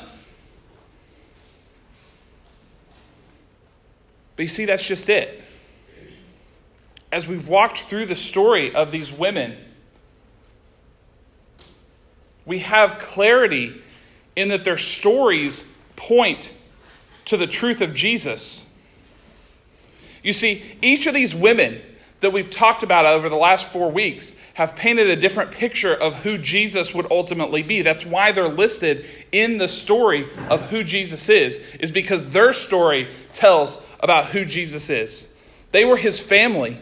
But 4.36 4.44
you 4.44 4.50
see, 4.50 4.66
that's 4.66 4.86
just 4.86 5.10
it. 5.10 5.42
As 7.12 7.28
we've 7.28 7.48
walked 7.48 7.80
through 7.80 8.06
the 8.06 8.16
story 8.16 8.74
of 8.74 8.92
these 8.92 9.12
women, 9.12 9.56
we 12.46 12.60
have 12.60 13.00
clarity 13.00 13.82
in 14.36 14.50
that 14.50 14.64
their 14.64 14.78
stories 14.78 15.72
point 15.96 16.54
to 17.26 17.38
the 17.38 17.48
truth 17.48 17.82
of 17.82 17.94
Jesus. 17.94 18.74
You 20.24 20.34
see, 20.34 20.64
each 20.82 21.06
of 21.08 21.14
these 21.14 21.36
women 21.36 21.82
that 22.22 22.32
we've 22.32 22.50
talked 22.50 22.84
about 22.84 23.06
over 23.06 23.30
the 23.30 23.36
last 23.36 23.70
four 23.70 23.92
weeks 23.92 24.36
have 24.54 24.76
painted 24.76 25.10
a 25.10 25.16
different 25.16 25.52
picture 25.52 25.94
of 25.94 26.16
who 26.24 26.38
Jesus 26.38 26.94
would 26.94 27.10
ultimately 27.12 27.64
be. 27.64 27.82
That's 27.82 28.06
why 28.06 28.32
they're 28.32 28.50
listed 28.50 29.06
in 29.32 29.58
the 29.58 29.68
story 29.68 30.28
of 30.50 30.70
who 30.70 30.84
Jesus 30.84 31.30
is, 31.30 31.60
is 31.80 31.92
because 31.92 32.30
their 32.32 32.52
story 32.52 33.10
tells 33.32 33.86
about 34.00 34.28
who 34.28 34.44
Jesus 34.44 34.90
is. 34.90 35.36
They 35.72 35.86
were 35.86 35.98
his 35.98 36.20
family, 36.20 36.78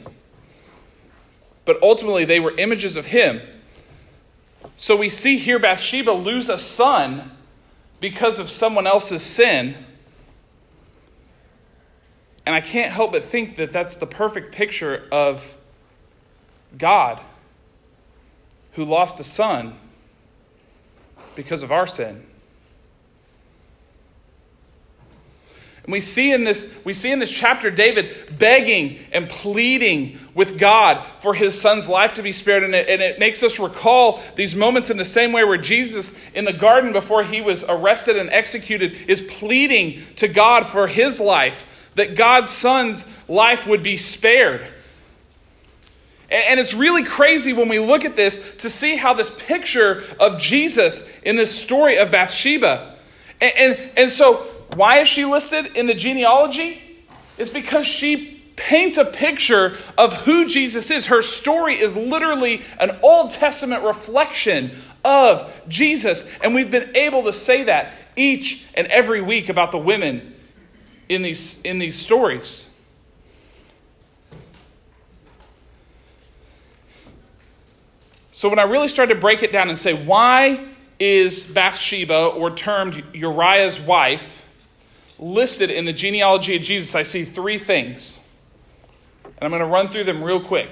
but 1.66 1.82
ultimately 1.84 2.26
they 2.26 2.40
were 2.40 2.58
images 2.58 2.96
of 2.96 3.08
him. 3.08 3.42
So 4.76 4.96
we 4.96 5.10
see 5.10 5.38
here 5.38 5.60
Bathsheba 5.60 6.12
lose 6.12 6.50
a 6.50 6.58
son 6.58 7.32
because 8.00 8.40
of 8.40 8.50
someone 8.50 8.88
else's 8.88 9.24
sin. 9.24 9.76
And 12.48 12.56
I 12.56 12.62
can't 12.62 12.94
help 12.94 13.12
but 13.12 13.26
think 13.26 13.58
that 13.58 13.74
that's 13.74 13.96
the 13.96 14.06
perfect 14.06 14.56
picture 14.56 15.04
of 15.12 15.58
God 16.78 17.20
who 18.72 18.86
lost 18.86 19.20
a 19.20 19.26
son 19.26 19.78
because 21.36 21.62
of 21.62 21.74
our 21.74 21.86
sin. 21.86 22.26
And 25.84 25.92
we 25.92 26.00
see 26.00 26.32
in 26.32 26.46
this, 26.46 26.80
we 26.86 26.94
see 26.94 27.12
in 27.12 27.20
this 27.20 27.32
chapter 27.32 27.70
David 27.70 28.16
begging 28.40 29.00
and 29.12 29.28
pleading 29.28 30.18
with 30.34 30.58
God 30.58 31.06
for 31.20 31.34
his 31.34 31.60
son's 31.60 31.90
life 31.90 32.14
to 32.14 32.22
be 32.22 32.32
spared. 32.32 32.64
And 32.64 32.74
it, 32.74 32.88
and 32.88 33.02
it 33.02 33.20
makes 33.20 33.44
us 33.44 33.60
recall 33.60 34.24
these 34.38 34.56
moments 34.56 34.90
in 34.90 34.96
the 34.96 35.04
same 35.04 35.34
way 35.34 35.44
where 35.44 35.58
Jesus 35.58 36.18
in 36.34 36.46
the 36.46 36.54
garden 36.54 36.94
before 36.94 37.26
he 37.26 37.42
was 37.42 37.66
arrested 37.68 38.16
and 38.16 38.30
executed 38.30 38.96
is 39.10 39.20
pleading 39.20 40.02
to 40.16 40.30
God 40.30 40.66
for 40.66 40.88
his 40.88 41.20
life 41.20 41.66
that 41.98 42.16
God's 42.16 42.52
son's 42.52 43.08
life 43.28 43.68
would 43.68 43.84
be 43.84 43.98
spared. 43.98 44.66
And 46.30 46.60
it's 46.60 46.74
really 46.74 47.04
crazy 47.04 47.54
when 47.54 47.70
we 47.70 47.80
look 47.80 48.04
at 48.04 48.16
this 48.16 48.58
to 48.58 48.70
see 48.70 48.98
how 48.98 49.14
this 49.14 49.30
picture 49.30 50.04
of 50.20 50.40
Jesus 50.40 51.10
in 51.24 51.38
this 51.38 51.54
story 51.58 51.98
of 51.98 52.12
Bathsheba. 52.12 52.96
And, 53.40 53.54
and, 53.58 53.92
and 53.98 54.10
so, 54.10 54.38
why 54.76 55.00
is 55.00 55.08
she 55.08 55.26
listed 55.26 55.78
in 55.78 55.86
the 55.86 55.94
genealogy? 55.94 56.82
It's 57.38 57.50
because 57.50 57.86
she 57.86 58.42
paints 58.58 58.98
a 58.98 59.06
picture 59.06 59.78
of 59.98 60.14
who 60.22 60.48
Jesus 60.48 60.92
is. 60.92 61.06
Her 61.06 61.22
story 61.22 61.80
is 61.80 61.96
literally 61.96 62.62
an 62.80 62.98
Old 63.02 63.32
Testament 63.32 63.84
reflection 63.84 64.72
of 65.06 65.50
Jesus. 65.70 66.30
And 66.44 66.54
we've 66.54 66.72
been 66.72 66.96
able 66.96 67.24
to 67.24 67.34
say 67.34 67.64
that 67.66 67.94
each 68.16 68.66
and 68.74 68.88
every 68.88 69.22
week 69.22 69.48
about 69.48 69.72
the 69.72 69.78
women 69.78 70.34
in 71.10 71.22
these, 71.22 71.62
in 71.62 71.80
these 71.80 71.98
stories. 71.98 72.74
So 78.32 78.50
when 78.50 78.60
I 78.60 78.64
really 78.64 78.88
started 78.88 79.16
to 79.16 79.20
break 79.20 79.42
it 79.42 79.52
down 79.52 79.70
and 79.70 79.78
say, 79.78 79.94
why 79.94 80.64
is 81.00 81.46
Bathsheba, 81.46 82.28
or 82.28 82.52
termed 82.52 83.04
Uriah's 83.14 83.80
wife, 83.80 84.46
listed 85.20 85.72
in 85.72 85.86
the 85.86 85.94
genealogy 85.94 86.56
of 86.56 86.62
Jesus, 86.62 86.94
I 86.94 87.04
see 87.04 87.24
three 87.24 87.58
things. 87.58 88.20
And 89.24 89.34
I'm 89.42 89.50
going 89.50 89.62
to 89.62 89.66
run 89.66 89.90
through 89.90 90.04
them 90.04 90.24
real 90.24 90.40
quick. 90.40 90.70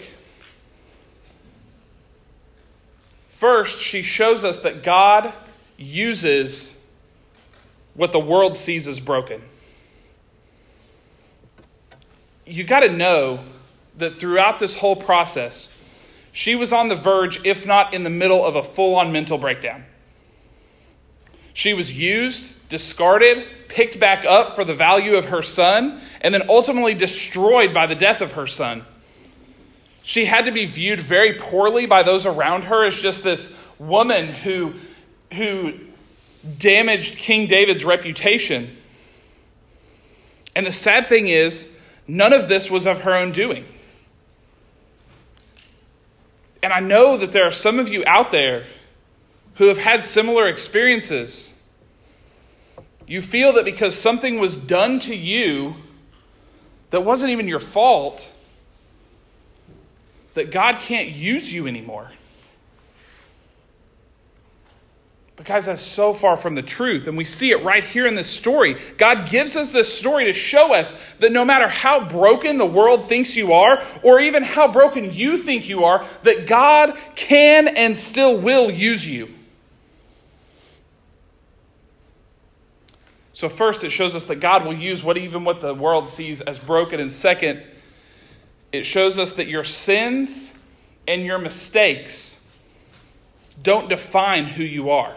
First, 3.30 3.82
she 3.82 4.02
shows 4.02 4.44
us 4.44 4.60
that 4.60 4.84
God 4.84 5.34
uses 5.78 6.88
what 7.96 8.12
the 8.12 8.20
world 8.20 8.56
sees 8.56 8.88
as 8.88 9.00
broken 9.00 9.42
you 12.46 12.64
got 12.64 12.82
to 12.82 12.90
know 12.90 13.40
that 13.98 14.20
throughout 14.20 14.60
this 14.60 14.76
whole 14.78 14.96
process, 14.96 15.76
she 16.32 16.56
was 16.56 16.74
on 16.74 16.90
the 16.90 16.96
verge, 16.96 17.44
if 17.46 17.66
not 17.66 17.94
in 17.94 18.04
the 18.04 18.10
middle, 18.10 18.44
of 18.46 18.56
a 18.56 18.64
full 18.64 18.96
on 18.96 19.12
mental 19.12 19.38
breakdown. 19.38 19.86
She 21.54 21.74
was 21.74 21.98
used, 21.98 22.68
discarded, 22.68 23.48
picked 23.70 24.00
back 24.00 24.26
up 24.26 24.56
for 24.56 24.66
the 24.66 24.74
value 24.74 25.16
of 25.16 25.26
her 25.30 25.42
son, 25.42 26.02
and 26.20 26.34
then 26.34 26.44
ultimately 26.50 26.94
destroyed 26.94 27.74
by 27.74 27.88
the 27.88 27.96
death 27.96 28.20
of 28.20 28.34
her 28.34 28.48
son. 28.48 28.86
She 30.04 30.26
had 30.26 30.46
to 30.46 30.52
be 30.52 30.66
viewed 30.66 31.00
very 31.00 31.34
poorly 31.34 31.86
by 31.86 32.04
those 32.04 32.26
around 32.26 32.66
her 32.66 32.86
as 32.86 32.96
just 32.96 33.24
this 33.24 33.58
woman 33.80 34.28
who, 34.28 34.74
who 35.34 35.74
damaged 36.58 37.18
King 37.18 37.48
David's 37.48 37.86
reputation. 37.86 38.76
And 40.56 40.68
the 40.68 40.72
sad 40.72 41.08
thing 41.08 41.28
is, 41.28 41.75
None 42.08 42.34
of 42.34 42.48
this 42.48 42.70
was 42.70 42.86
of 42.86 43.02
her 43.02 43.16
own 43.16 43.32
doing. 43.32 43.66
And 46.62 46.74
I 46.74 46.80
know 46.80 47.18
that 47.18 47.32
there 47.32 47.46
are 47.46 47.52
some 47.52 47.80
of 47.80 47.90
you 47.90 48.04
out 48.08 48.32
there 48.32 48.66
who 49.56 49.66
have 49.66 49.78
had 49.78 50.04
similar 50.04 50.48
experiences. 50.48 51.62
You 53.08 53.22
feel 53.22 53.54
that 53.54 53.66
because 53.66 53.96
something 53.96 54.40
was 54.40 54.56
done 54.56 55.00
to 55.00 55.16
you 55.16 55.76
that 56.90 57.02
wasn't 57.02 57.32
even 57.32 57.48
your 57.48 57.60
fault, 57.60 58.32
that 60.34 60.52
God 60.52 60.80
can't 60.80 61.10
use 61.10 61.54
you 61.54 61.68
anymore. 61.68 62.10
But 65.36 65.46
guys, 65.46 65.66
that's 65.66 65.82
so 65.82 66.14
far 66.14 66.38
from 66.38 66.56
the 66.56 66.62
truth. 66.62 67.08
And 67.08 67.18
we 67.18 67.26
see 67.26 67.52
it 67.52 67.62
right 67.64 67.84
here 67.84 68.08
in 68.08 68.16
this 68.16 68.30
story. 68.30 68.78
God 68.98 69.28
gives 69.28 69.58
us 69.58 69.72
this 69.72 69.94
story 69.94 70.26
to 70.26 70.34
show 70.34 70.74
us 70.74 71.00
that 71.20 71.32
no 71.32 71.44
matter 71.44 71.68
how 71.68 72.08
broken 72.08 72.58
the 72.58 72.66
world 72.66 73.10
thinks 73.10 73.36
you 73.36 73.52
are, 73.52 73.84
or 74.02 74.20
even 74.20 74.44
how 74.44 74.72
broken 74.72 75.14
you 75.14 75.38
think 75.38 75.68
you 75.68 75.84
are, 75.84 76.06
that 76.24 76.48
God 76.48 76.98
can 77.16 77.68
and 77.68 77.98
still 77.98 78.38
will 78.38 78.72
use 78.72 79.08
you. 79.08 79.30
So, 83.34 83.50
first, 83.50 83.84
it 83.84 83.90
shows 83.90 84.16
us 84.16 84.24
that 84.26 84.38
God 84.38 84.66
will 84.66 84.74
use 84.74 85.04
what 85.04 85.18
even 85.18 85.44
what 85.44 85.60
the 85.60 85.74
world 85.74 86.08
sees 86.08 86.40
as 86.40 86.58
broken. 86.58 87.02
And 87.02 87.12
second, 87.12 87.62
it 88.72 88.86
shows 88.86 89.20
us 89.20 89.34
that 89.34 89.48
your 89.48 89.66
sins 89.66 90.58
and 91.06 91.26
your 91.26 91.38
mistakes 91.38 92.48
don't 93.62 93.90
define 93.90 94.46
who 94.46 94.64
you 94.64 94.90
are. 94.92 95.14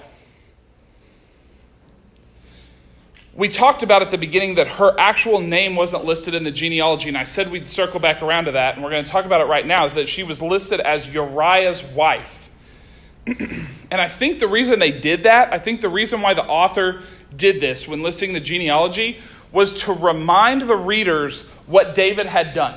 We 3.39 3.49
talked 3.49 3.85
about 3.85 4.03
at 4.03 4.11
the 4.11 4.19
beginning 4.19 4.57
that 4.57 4.67
her 4.67 4.99
actual 4.99 5.39
name 5.39 5.77
wasn't 5.77 6.05
listed 6.05 6.35
in 6.35 6.43
the 6.43 6.51
genealogy, 6.51 7.07
and 7.07 7.17
I 7.17 7.23
said 7.23 7.53
we'd 7.53 7.69
circle 7.69 8.01
back 8.01 8.21
around 8.21 8.47
to 8.47 8.53
that, 8.53 8.75
and 8.75 8.83
we're 8.83 8.91
going 8.91 9.05
to 9.05 9.11
talk 9.11 9.25
about 9.25 9.41
it 9.41 9.45
right 9.45 9.65
now 9.65 9.87
that 9.87 10.09
she 10.09 10.25
was 10.25 10.43
listed 10.43 10.81
as 10.81 11.07
Uriah's 11.15 11.85
wife. 11.85 12.51
and 13.29 14.01
I 14.01 14.09
think 14.09 14.41
the 14.41 14.49
reason 14.49 14.81
they 14.81 14.91
did 14.91 15.23
that, 15.23 15.53
I 15.55 15.61
think 15.61 15.83
the 15.83 15.89
reason 15.89 16.21
why 16.21 16.35
the 16.35 16.45
author 16.45 17.03
did 17.35 17.61
this 17.61 17.87
when 17.87 18.03
listing 18.03 18.33
the 18.33 18.41
genealogy 18.41 19.21
was 19.53 19.83
to 19.83 19.93
remind 19.93 20.63
the 20.63 20.77
readers 20.77 21.49
what 21.69 21.95
David 21.95 22.27
had 22.27 22.55
done. 22.55 22.77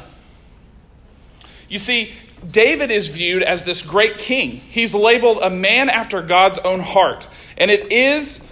You 1.69 1.80
see, 1.80 2.12
David 2.47 2.91
is 2.91 3.08
viewed 3.08 3.41
as 3.41 3.63
this 3.63 3.82
great 3.82 4.19
king. 4.19 4.52
He's 4.58 4.93
labeled 4.93 5.39
a 5.41 5.50
man 5.50 5.89
after 5.89 6.21
God's 6.21 6.60
own 6.60 6.82
heart. 6.82 7.28
And 7.58 7.71
it 7.71 7.91
is 7.91 8.45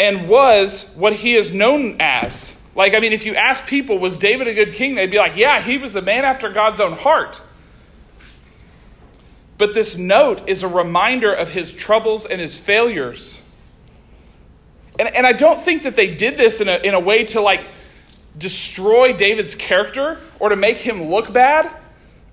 and 0.00 0.28
was 0.28 0.94
what 0.96 1.12
he 1.12 1.34
is 1.34 1.52
known 1.52 1.96
as. 2.00 2.56
Like, 2.74 2.94
I 2.94 3.00
mean, 3.00 3.12
if 3.12 3.24
you 3.24 3.34
ask 3.34 3.66
people, 3.66 3.98
was 3.98 4.16
David 4.16 4.48
a 4.48 4.54
good 4.54 4.74
king? 4.74 4.94
They'd 4.94 5.10
be 5.10 5.18
like, 5.18 5.36
yeah, 5.36 5.60
he 5.60 5.78
was 5.78 5.96
a 5.96 6.02
man 6.02 6.24
after 6.24 6.50
God's 6.50 6.80
own 6.80 6.92
heart. 6.92 7.40
But 9.58 9.72
this 9.72 9.96
note 9.96 10.48
is 10.48 10.62
a 10.62 10.68
reminder 10.68 11.32
of 11.32 11.50
his 11.50 11.72
troubles 11.72 12.26
and 12.26 12.40
his 12.40 12.58
failures. 12.58 13.40
And, 14.98 15.14
and 15.14 15.26
I 15.26 15.32
don't 15.32 15.60
think 15.60 15.84
that 15.84 15.96
they 15.96 16.14
did 16.14 16.36
this 16.36 16.60
in 16.60 16.68
a, 16.68 16.76
in 16.76 16.94
a 16.94 17.00
way 17.00 17.24
to 17.24 17.40
like 17.40 17.66
destroy 18.36 19.14
David's 19.14 19.54
character 19.54 20.18
or 20.38 20.50
to 20.50 20.56
make 20.56 20.78
him 20.78 21.04
look 21.04 21.32
bad, 21.32 21.74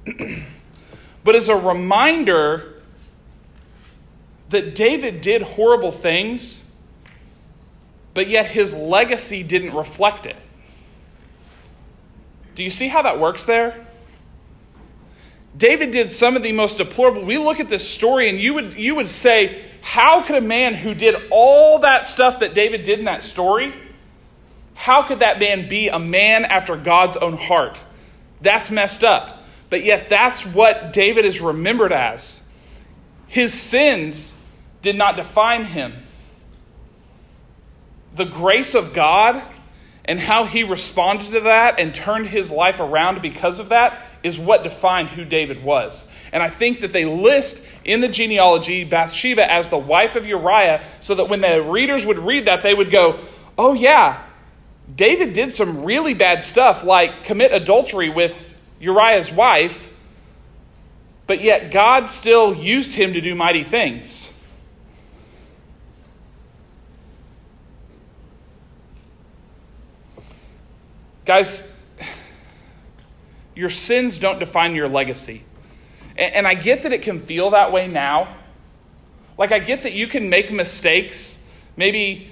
but 1.24 1.36
as 1.36 1.50
a 1.50 1.56
reminder 1.56 2.82
that 4.50 4.76
David 4.76 5.22
did 5.22 5.42
horrible 5.42 5.92
things, 5.92 6.63
but 8.14 8.28
yet 8.28 8.48
his 8.48 8.76
legacy 8.76 9.44
didn't 9.44 9.74
reflect 9.74 10.26
it. 10.26 10.36
Do 12.56 12.64
you 12.64 12.70
see 12.70 12.88
how 12.88 13.02
that 13.02 13.20
works 13.20 13.46
there? 13.46 13.86
David 15.56 15.92
did 15.92 16.10
some 16.10 16.36
of 16.36 16.44
the 16.44 16.52
most 16.52 16.78
deplorable. 16.78 17.24
We 17.24 17.38
look 17.38 17.60
at 17.60 17.70
this 17.70 17.88
story 17.88 18.30
and 18.30 18.40
you 18.40 18.56
would, 18.56 18.74
you 18.74 18.96
would 18.96 19.08
say, 19.08 19.62
how 19.82 20.24
could 20.24 20.36
a 20.36 20.42
man 20.42 20.74
who 20.74 20.96
did 20.96 21.16
all 21.30 21.80
that 21.80 22.06
stuff 22.06 22.40
that 22.40 22.54
David 22.54 22.84
did 22.84 23.00
in 23.00 23.06
that 23.06 23.22
story, 23.22 23.74
how 24.74 25.04
could 25.04 25.20
that 25.20 25.40
man 25.40 25.68
be 25.68 25.90
a 25.90 26.00
man 26.00 26.46
after 26.46 26.76
God's 26.76 27.18
own 27.18 27.38
heart? 27.38 27.82
That's 28.42 28.72
messed 28.72 29.04
up. 29.04 29.44
But 29.70 29.84
yet, 29.84 30.10
that's 30.10 30.46
what 30.46 30.94
David 30.94 31.26
is 31.26 31.42
remembered 31.42 31.94
as. 31.94 32.48
His 33.28 33.54
sins 33.54 34.40
did 34.82 34.96
not 34.96 35.16
define 35.16 35.66
him. 35.66 35.94
The 38.14 38.26
grace 38.26 38.76
of 38.76 38.94
God 38.94 39.44
and 40.06 40.20
how 40.20 40.46
he 40.46 40.64
responded 40.64 41.32
to 41.32 41.40
that 41.42 41.80
and 41.80 41.96
turned 41.96 42.28
his 42.28 42.52
life 42.52 42.80
around 42.80 43.22
because 43.22 43.60
of 43.60 43.70
that 43.70 44.02
is 44.22 44.38
what 44.38 44.64
defined 44.64 45.10
who 45.10 45.24
David 45.24 45.64
was. 45.64 46.12
And 46.32 46.44
I 46.44 46.50
think 46.50 46.80
that 46.80 46.92
they 46.92 47.06
list 47.06 47.66
in 47.86 48.02
the 48.02 48.08
genealogy 48.08 48.84
Bathsheba 48.84 49.50
as 49.50 49.70
the 49.70 49.78
wife 49.78 50.16
of 50.16 50.28
Uriah 50.28 50.84
so 51.00 51.16
that 51.16 51.30
when 51.30 51.42
the 51.42 51.62
readers 51.62 52.06
would 52.06 52.20
read 52.20 52.46
that, 52.48 52.64
they 52.64 52.74
would 52.74 52.92
go, 52.92 53.20
oh, 53.58 53.74
yeah, 53.74 54.24
David 54.94 55.34
did 55.34 55.52
some 55.52 55.86
really 55.86 56.14
bad 56.14 56.44
stuff 56.44 56.84
like 56.84 57.24
commit 57.24 57.54
adultery 57.54 58.10
with 58.10 58.54
Uriah's 58.80 59.32
wife, 59.32 59.90
but 61.28 61.42
yet 61.42 61.72
God 61.72 62.10
still 62.10 62.54
used 62.54 62.94
him 62.94 63.14
to 63.14 63.22
do 63.22 63.34
mighty 63.36 63.64
things. 63.64 64.33
Guys, 71.26 71.72
your 73.56 73.70
sins 73.70 74.18
don't 74.18 74.40
define 74.40 74.76
your 74.76 74.90
legacy. 74.90 75.44
And, 76.18 76.46
I 76.46 76.54
get 76.54 76.84
that 76.84 76.94
it 76.94 77.02
can 77.02 77.22
feel 77.22 77.52
that 77.52 77.72
way 77.72 77.88
now. 77.88 78.36
Like, 79.38 79.52
I 79.52 79.60
get 79.60 79.84
that 79.84 79.94
you 79.94 80.06
can 80.06 80.30
make 80.30 80.52
mistakes. 80.52 81.44
Maybe 81.76 82.30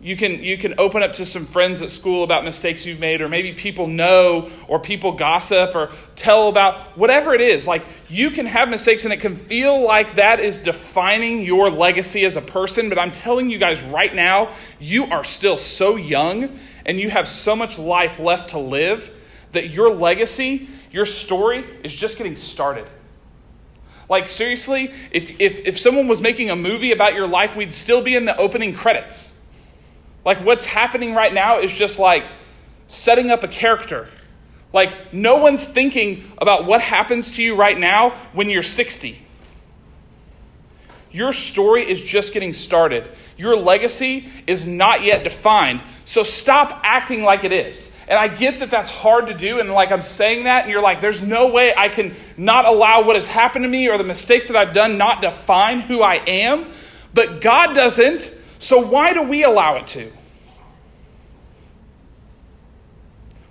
you 0.00 0.16
can, 0.16 0.42
you 0.42 0.58
can 0.58 0.74
open 0.78 1.02
up 1.02 1.12
to 1.14 1.26
some 1.26 1.46
friends 1.46 1.82
at 1.82 1.90
school 1.90 2.24
about 2.24 2.42
mistakes 2.42 2.84
you've 2.84 2.98
made, 2.98 3.20
or 3.20 3.28
maybe 3.28 3.52
people 3.52 3.86
know, 3.86 4.50
or 4.66 4.80
people 4.80 5.12
gossip, 5.12 5.76
or 5.76 5.92
tell 6.16 6.48
about 6.48 6.98
whatever 6.98 7.32
it 7.32 7.40
is. 7.40 7.68
Like, 7.68 7.84
you 8.08 8.30
can 8.30 8.46
have 8.46 8.68
mistakes, 8.68 9.04
and 9.04 9.12
it 9.12 9.20
can 9.20 9.36
feel 9.36 9.80
like 9.80 10.16
that 10.16 10.40
is 10.40 10.58
defining 10.58 11.42
your 11.42 11.70
legacy 11.70 12.24
as 12.24 12.36
a 12.36 12.42
person. 12.42 12.88
But 12.88 12.98
I'm 12.98 13.12
telling 13.12 13.50
you 13.50 13.58
guys 13.58 13.80
right 13.82 14.12
now, 14.12 14.52
you 14.80 15.04
are 15.04 15.22
still 15.22 15.58
so 15.58 15.94
young 15.94 16.58
and 16.86 16.98
you 16.98 17.10
have 17.10 17.28
so 17.28 17.54
much 17.54 17.78
life 17.78 18.18
left 18.18 18.50
to 18.50 18.58
live 18.58 19.10
that 19.52 19.70
your 19.70 19.94
legacy, 19.94 20.68
your 20.90 21.04
story, 21.04 21.64
is 21.82 21.92
just 21.92 22.16
getting 22.16 22.36
started. 22.36 22.86
Like, 24.08 24.26
seriously, 24.26 24.92
if, 25.12 25.40
if, 25.40 25.66
if 25.66 25.78
someone 25.78 26.08
was 26.08 26.20
making 26.20 26.50
a 26.50 26.56
movie 26.56 26.92
about 26.92 27.14
your 27.14 27.28
life, 27.28 27.54
we'd 27.54 27.72
still 27.72 28.02
be 28.02 28.16
in 28.16 28.24
the 28.24 28.36
opening 28.36 28.74
credits. 28.74 29.38
Like, 30.24 30.44
what's 30.44 30.64
happening 30.64 31.14
right 31.14 31.32
now 31.32 31.60
is 31.60 31.72
just 31.72 31.98
like 31.98 32.26
setting 32.88 33.30
up 33.30 33.44
a 33.44 33.48
character. 33.48 34.08
Like, 34.72 35.12
no 35.12 35.36
one's 35.36 35.64
thinking 35.64 36.30
about 36.38 36.64
what 36.64 36.80
happens 36.82 37.36
to 37.36 37.42
you 37.42 37.54
right 37.54 37.78
now 37.78 38.10
when 38.32 38.50
you're 38.50 38.62
60. 38.62 39.20
Your 41.12 41.32
story 41.32 41.88
is 41.88 42.00
just 42.00 42.32
getting 42.32 42.52
started. 42.52 43.10
Your 43.36 43.56
legacy 43.56 44.28
is 44.46 44.64
not 44.64 45.02
yet 45.02 45.24
defined. 45.24 45.82
So 46.04 46.22
stop 46.22 46.80
acting 46.84 47.24
like 47.24 47.42
it 47.42 47.52
is. 47.52 47.96
And 48.06 48.16
I 48.16 48.28
get 48.28 48.60
that 48.60 48.70
that's 48.70 48.90
hard 48.90 49.26
to 49.26 49.34
do. 49.34 49.58
And 49.58 49.70
like 49.72 49.90
I'm 49.90 50.02
saying 50.02 50.44
that, 50.44 50.64
and 50.64 50.72
you're 50.72 50.82
like, 50.82 51.00
there's 51.00 51.22
no 51.22 51.48
way 51.48 51.74
I 51.76 51.88
can 51.88 52.14
not 52.36 52.64
allow 52.64 53.02
what 53.02 53.16
has 53.16 53.26
happened 53.26 53.64
to 53.64 53.68
me 53.68 53.88
or 53.88 53.98
the 53.98 54.04
mistakes 54.04 54.46
that 54.48 54.56
I've 54.56 54.72
done 54.72 54.98
not 54.98 55.20
define 55.20 55.80
who 55.80 56.00
I 56.00 56.14
am. 56.14 56.66
But 57.12 57.40
God 57.40 57.74
doesn't. 57.74 58.32
So 58.60 58.86
why 58.86 59.12
do 59.12 59.22
we 59.22 59.42
allow 59.42 59.76
it 59.76 59.88
to? 59.88 60.12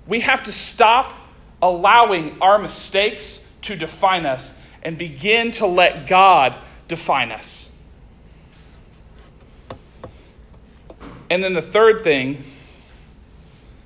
We 0.07 0.21
have 0.21 0.43
to 0.43 0.51
stop 0.51 1.13
allowing 1.61 2.41
our 2.41 2.57
mistakes 2.57 3.45
to 3.63 3.75
define 3.75 4.25
us 4.25 4.59
and 4.81 4.97
begin 4.97 5.51
to 5.51 5.67
let 5.67 6.07
God 6.07 6.55
define 6.89 7.31
us. 7.31 7.73
And 11.29 11.41
then 11.41 11.53
the 11.53 11.61
third 11.61 12.03
thing, 12.03 12.43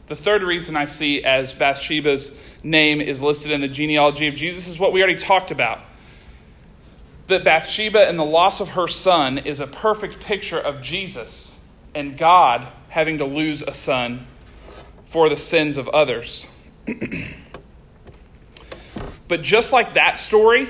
the 0.08 0.16
third 0.16 0.42
reason 0.42 0.76
I 0.76 0.86
see 0.86 1.24
as 1.24 1.54
Bathsheba's 1.54 2.36
name 2.63 3.02
is 3.02 3.22
listed 3.22 3.52
in 3.52 3.62
the 3.62 3.68
genealogy 3.68 4.28
of 4.28 4.36
Jesus 4.36 4.68
is 4.68 4.80
what 4.80 4.94
we 4.94 5.04
already 5.04 5.20
talked 5.20 5.52
about. 5.52 5.80
That 7.28 7.44
Bathsheba 7.44 8.08
and 8.08 8.18
the 8.18 8.26
loss 8.26 8.62
of 8.62 8.70
her 8.70 8.88
son 8.88 9.38
is 9.38 9.60
a 9.60 9.68
perfect 9.68 10.22
picture 10.22 10.60
of 10.60 10.82
Jesus 10.82 11.62
and 11.94 12.18
God 12.18 12.68
having 12.89 13.18
to 13.18 13.26
lose 13.26 13.62
a 13.62 13.74
son 13.74 14.26
for 15.06 15.30
the 15.30 15.38
sins 15.38 15.78
of 15.78 15.89
others. 15.89 16.48
but 19.28 19.42
just 19.42 19.74
like 19.74 19.94
that 19.96 20.18
story, 20.18 20.68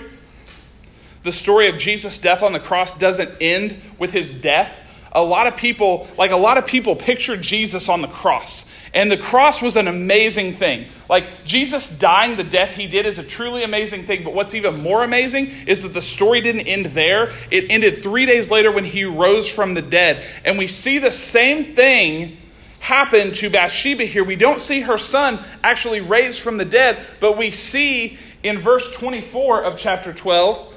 the 1.23 1.31
story 1.31 1.69
of 1.69 1.77
Jesus' 1.77 2.17
death 2.17 2.43
on 2.43 2.53
the 2.53 2.59
cross 2.59 2.97
doesn't 2.97 3.31
end 3.41 3.81
with 3.97 4.12
his 4.12 4.33
death. 4.33 4.81
A 5.13 5.21
lot 5.21 5.47
of 5.47 5.55
people, 5.55 6.07
like 6.17 6.31
a 6.31 6.38
lot 6.38 6.57
of 6.57 6.65
people, 6.65 6.95
picture 6.95 7.38
Jesus 7.38 7.88
on 7.88 8.01
the 8.01 8.07
cross. 8.07 8.69
And 8.93 9.09
the 9.09 9.17
cross 9.17 9.62
was 9.62 9.77
an 9.77 9.88
amazing 9.88 10.53
thing. 10.53 10.88
Like 11.09 11.45
Jesus 11.45 11.97
dying 11.97 12.36
the 12.36 12.43
death 12.43 12.75
he 12.75 12.88
did 12.88 13.05
is 13.05 13.19
a 13.19 13.23
truly 13.23 13.63
amazing 13.63 14.03
thing. 14.03 14.23
But 14.23 14.33
what's 14.33 14.53
even 14.53 14.81
more 14.81 15.03
amazing 15.03 15.51
is 15.65 15.81
that 15.83 15.93
the 15.93 16.01
story 16.01 16.41
didn't 16.41 16.67
end 16.67 16.88
there. 16.88 17.31
It 17.49 17.65
ended 17.69 18.03
three 18.03 18.25
days 18.25 18.51
later 18.51 18.71
when 18.71 18.86
he 18.86 19.05
rose 19.05 19.49
from 19.49 19.73
the 19.73 19.81
dead. 19.81 20.23
And 20.45 20.57
we 20.57 20.67
see 20.67 20.99
the 20.99 21.12
same 21.12 21.75
thing 21.75 22.38
happen 22.79 23.31
to 23.31 23.49
Bathsheba 23.49 24.03
here. 24.03 24.23
We 24.23 24.36
don't 24.36 24.59
see 24.59 24.81
her 24.81 24.97
son 24.97 25.39
actually 25.63 26.01
raised 26.01 26.41
from 26.41 26.57
the 26.57 26.65
dead, 26.65 27.03
but 27.19 27.38
we 27.38 27.49
see 27.49 28.17
in 28.43 28.59
verse 28.59 28.91
24 28.91 29.63
of 29.63 29.79
chapter 29.79 30.12
12 30.12 30.72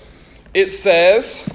it 0.57 0.73
says 0.73 1.47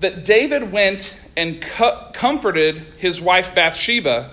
that 0.00 0.24
David 0.24 0.72
went 0.72 1.20
and 1.36 1.60
comforted 1.60 2.78
his 2.96 3.20
wife 3.20 3.54
Bathsheba, 3.54 4.30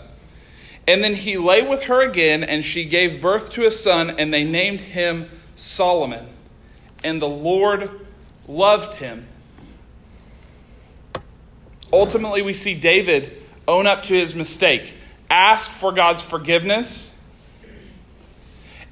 and 0.88 1.04
then 1.04 1.13
he 1.13 1.36
lay 1.36 1.63
with 1.63 1.84
her 1.84 2.02
again, 2.02 2.45
and 2.45 2.63
she 2.63 2.86
gave 2.86 3.21
birth 3.21 3.50
to 3.50 3.65
a 3.65 3.71
son, 3.71 4.12
and 4.12 4.34
they 4.34 4.45
named 4.45 4.80
him 4.80 5.30
Solomon. 5.58 6.26
And 7.04 7.21
the 7.21 7.28
Lord 7.28 7.91
loved 8.47 8.93
him. 8.95 9.28
Ultimately, 11.91 12.41
we 12.41 12.54
see 12.54 12.74
David 12.74 13.43
own 13.67 13.86
up 13.86 14.04
to 14.04 14.13
his 14.13 14.34
mistake, 14.34 14.93
ask 15.30 15.69
for 15.69 15.91
God's 15.91 16.21
forgiveness, 16.21 17.21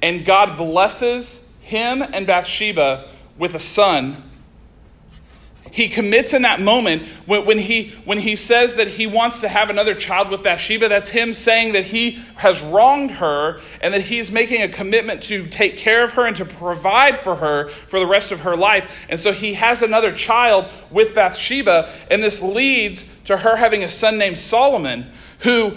and 0.02 0.26
God 0.26 0.58
blesses 0.58 1.49
him 1.70 2.02
and 2.02 2.26
Bathsheba 2.26 3.08
with 3.38 3.54
a 3.54 3.58
son. 3.58 4.22
He 5.72 5.88
commits 5.88 6.34
in 6.34 6.42
that 6.42 6.60
moment 6.60 7.04
when, 7.26 7.46
when, 7.46 7.58
he, 7.58 7.90
when 8.04 8.18
he 8.18 8.34
says 8.34 8.74
that 8.74 8.88
he 8.88 9.06
wants 9.06 9.38
to 9.38 9.48
have 9.48 9.70
another 9.70 9.94
child 9.94 10.28
with 10.28 10.42
Bathsheba. 10.42 10.88
That's 10.88 11.10
him 11.10 11.32
saying 11.32 11.74
that 11.74 11.84
he 11.84 12.18
has 12.34 12.60
wronged 12.60 13.12
her 13.12 13.60
and 13.80 13.94
that 13.94 14.02
he's 14.02 14.32
making 14.32 14.62
a 14.62 14.68
commitment 14.68 15.22
to 15.24 15.46
take 15.46 15.78
care 15.78 16.04
of 16.04 16.14
her 16.14 16.26
and 16.26 16.36
to 16.36 16.44
provide 16.44 17.20
for 17.20 17.36
her 17.36 17.68
for 17.68 18.00
the 18.00 18.06
rest 18.06 18.32
of 18.32 18.40
her 18.40 18.56
life. 18.56 18.92
And 19.08 19.20
so 19.20 19.32
he 19.32 19.54
has 19.54 19.82
another 19.82 20.10
child 20.10 20.66
with 20.90 21.14
Bathsheba, 21.14 21.92
and 22.10 22.20
this 22.20 22.42
leads 22.42 23.04
to 23.26 23.36
her 23.36 23.54
having 23.54 23.84
a 23.84 23.88
son 23.88 24.18
named 24.18 24.38
Solomon, 24.38 25.06
who, 25.40 25.76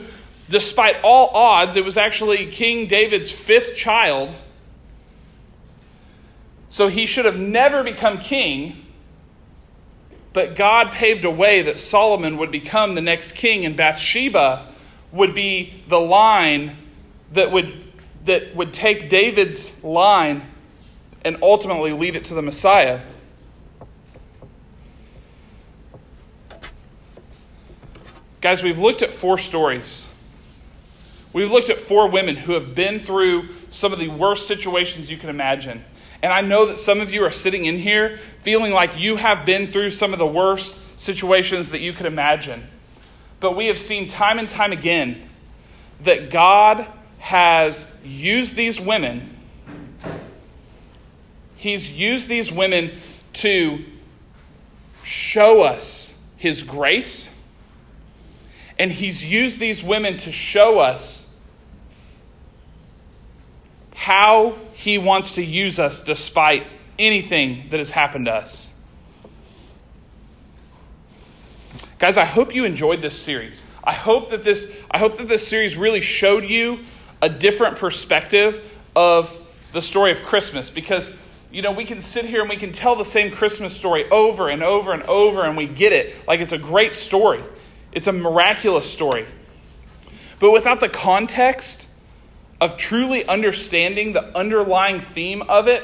despite 0.49 0.97
all 1.03 1.27
odds, 1.36 1.75
it 1.75 1.86
was 1.86 1.97
actually 1.97 2.47
King 2.47 2.88
David's 2.88 3.32
fifth 3.32 3.75
child 3.75 4.34
so 6.73 6.88
he 6.88 7.05
should 7.05 7.25
have 7.25 7.39
never 7.39 7.83
become 7.83 8.17
king. 8.17 8.83
But 10.33 10.55
God 10.55 10.91
paved 10.91 11.23
a 11.23 11.29
way 11.29 11.62
that 11.62 11.77
Solomon 11.77 12.38
would 12.38 12.49
become 12.49 12.95
the 12.95 13.01
next 13.01 13.33
king, 13.33 13.63
and 13.63 13.77
Bathsheba 13.77 14.67
would 15.12 15.36
be 15.36 15.83
the 15.88 15.99
line 15.99 16.75
that 17.33 17.51
would, 17.51 17.93
that 18.25 18.55
would 18.55 18.73
take 18.73 19.07
David's 19.07 19.83
line 19.83 20.49
and 21.23 21.38
ultimately 21.43 21.93
lead 21.93 22.15
it 22.15 22.25
to 22.25 22.33
the 22.33 22.41
Messiah. 22.41 23.01
Guys, 28.41 28.63
we've 28.63 28.79
looked 28.79 29.03
at 29.03 29.13
four 29.13 29.38
stories. 29.38 30.12
We've 31.33 31.51
looked 31.51 31.69
at 31.69 31.79
four 31.79 32.09
women 32.09 32.36
who 32.36 32.53
have 32.53 32.73
been 32.73 32.99
through 32.99 33.49
some 33.69 33.93
of 33.93 33.99
the 33.99 34.07
worst 34.07 34.47
situations 34.47 35.12
you 35.12 35.17
can 35.17 35.29
imagine. 35.29 35.86
And 36.23 36.31
I 36.31 36.39
know 36.39 36.67
that 36.67 36.77
some 36.77 37.01
of 37.01 37.12
you 37.12 37.25
are 37.25 37.31
sitting 37.31 37.65
in 37.65 37.77
here 37.77 38.17
feeling 38.43 38.71
like 38.71 38.97
you 38.97 39.17
have 39.17 39.45
been 39.45 39.73
through 39.73 39.89
some 39.89 40.13
of 40.13 40.19
the 40.19 40.25
worst 40.25 40.79
situations 40.97 41.71
that 41.71 41.81
you 41.81 41.91
could 41.91 42.05
imagine. 42.05 42.63
But 43.41 43.57
we 43.57 43.67
have 43.67 43.77
seen 43.77 44.07
time 44.07 44.39
and 44.39 44.47
time 44.47 44.71
again 44.71 45.21
that 46.03 46.29
God 46.29 46.88
has 47.19 47.91
used 48.05 48.55
these 48.55 48.79
women. 48.79 49.29
He's 51.57 51.91
used 51.91 52.29
these 52.29 52.53
women 52.53 52.91
to 53.33 53.83
show 55.03 55.62
us 55.62 56.17
His 56.38 56.63
grace. 56.63 57.38
And 58.79 58.93
He's 58.93 59.25
used 59.25 59.59
these 59.59 59.83
women 59.83 60.17
to 60.19 60.31
show 60.31 60.79
us 60.79 61.32
how 64.03 64.53
He 64.73 64.97
wants 64.97 65.35
to 65.35 65.41
use 65.41 65.79
us 65.79 66.01
despite 66.01 66.67
anything 66.99 67.69
that 67.69 67.77
has 67.77 67.89
happened 67.89 68.25
to 68.25 68.33
us. 68.33 68.77
Guys, 71.99 72.17
I 72.17 72.25
hope 72.25 72.53
you 72.53 72.65
enjoyed 72.65 73.01
this 73.01 73.17
series. 73.17 73.65
I 73.81 73.93
hope 73.93 74.31
that 74.31 74.43
this 74.43 74.77
I 74.91 74.97
hope 74.97 75.17
that 75.19 75.29
this 75.29 75.47
series 75.47 75.77
really 75.77 76.01
showed 76.01 76.43
you 76.43 76.83
a 77.21 77.29
different 77.29 77.77
perspective 77.77 78.61
of 78.93 79.39
the 79.71 79.81
story 79.81 80.11
of 80.11 80.21
Christmas 80.21 80.69
because 80.69 81.17
you 81.49 81.61
know, 81.61 81.71
we 81.71 81.85
can 81.85 82.01
sit 82.01 82.25
here 82.25 82.41
and 82.41 82.49
we 82.49 82.57
can 82.57 82.73
tell 82.73 82.97
the 82.97 83.05
same 83.05 83.31
Christmas 83.31 83.73
story 83.73 84.09
over 84.09 84.49
and 84.49 84.61
over 84.63 84.91
and 84.91 85.03
over 85.03 85.45
and 85.45 85.55
we 85.55 85.65
get 85.65 85.93
it 85.93 86.13
like 86.27 86.41
it's 86.41 86.51
a 86.51 86.57
great 86.57 86.93
story. 86.93 87.41
It's 87.93 88.07
a 88.07 88.11
miraculous 88.11 88.91
story. 88.91 89.25
But 90.39 90.51
without 90.51 90.81
the 90.81 90.89
context 90.89 91.87
of 92.63 92.78
truly 92.78 93.26
understanding 93.26 94.13
the 94.13 94.38
underlying 94.38 94.97
theme 94.97 95.41
of 95.41 95.67
it, 95.67 95.84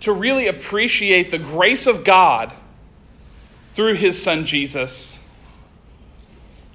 to 0.00 0.10
really 0.10 0.48
appreciate 0.48 1.30
the 1.30 1.38
grace 1.38 1.86
of 1.86 2.02
God 2.02 2.50
through 3.74 3.92
his 3.92 4.20
son 4.20 4.46
Jesus, 4.46 5.18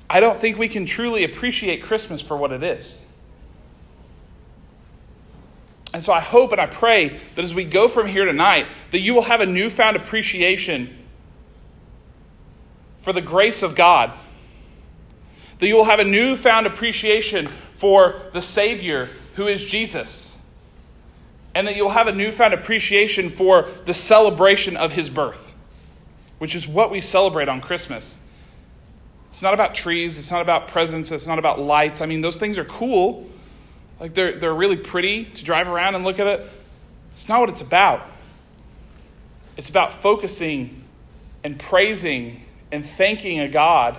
I 0.07 0.19
don't 0.19 0.37
think 0.37 0.59
we 0.59 0.67
can 0.69 0.85
truly 0.85 1.23
appreciate 1.23 1.81
Christmas 1.81 2.21
for 2.21 2.37
what 2.37 2.51
it 2.51 2.61
is. 2.61 3.11
And 5.91 6.03
so 6.03 6.13
I 6.13 6.19
hope 6.19 6.51
and 6.51 6.61
I 6.61 6.67
pray 6.67 7.17
that 7.33 7.43
as 7.43 7.55
we 7.55 7.63
go 7.63 7.87
from 7.87 8.05
here 8.05 8.25
tonight, 8.25 8.67
that 8.91 8.99
you 8.99 9.15
will 9.15 9.23
have 9.23 9.41
a 9.41 9.47
newfound 9.47 9.95
appreciation 9.95 10.95
for 12.99 13.13
the 13.13 13.21
grace 13.21 13.63
of 13.63 13.75
God. 13.75 14.13
That 15.65 15.69
you 15.69 15.77
will 15.77 15.85
have 15.85 15.97
a 15.97 16.03
newfound 16.03 16.67
appreciation 16.67 17.47
for 17.47 18.21
the 18.33 18.39
Savior 18.39 19.09
who 19.33 19.47
is 19.47 19.63
Jesus. 19.63 20.39
And 21.55 21.65
that 21.65 21.75
you'll 21.75 21.89
have 21.89 22.05
a 22.05 22.11
newfound 22.11 22.53
appreciation 22.53 23.31
for 23.31 23.67
the 23.85 23.93
celebration 23.95 24.77
of 24.77 24.91
his 24.91 25.09
birth, 25.09 25.55
which 26.37 26.53
is 26.53 26.67
what 26.67 26.91
we 26.91 27.01
celebrate 27.01 27.49
on 27.49 27.61
Christmas. 27.61 28.23
It's 29.31 29.41
not 29.41 29.55
about 29.55 29.73
trees, 29.73 30.19
it's 30.19 30.29
not 30.29 30.43
about 30.43 30.67
presents, 30.67 31.11
it's 31.11 31.25
not 31.25 31.39
about 31.39 31.59
lights. 31.59 31.99
I 31.99 32.05
mean, 32.05 32.21
those 32.21 32.37
things 32.37 32.59
are 32.59 32.65
cool. 32.65 33.27
Like 33.99 34.13
they're, 34.13 34.37
they're 34.37 34.53
really 34.53 34.77
pretty 34.77 35.25
to 35.25 35.43
drive 35.43 35.67
around 35.67 35.95
and 35.95 36.03
look 36.03 36.19
at 36.19 36.27
it. 36.27 36.47
It's 37.11 37.27
not 37.27 37.39
what 37.39 37.49
it's 37.49 37.61
about. 37.61 38.07
It's 39.57 39.69
about 39.69 39.93
focusing 39.93 40.83
and 41.43 41.57
praising 41.57 42.41
and 42.71 42.85
thanking 42.85 43.39
a 43.39 43.49
God 43.49 43.97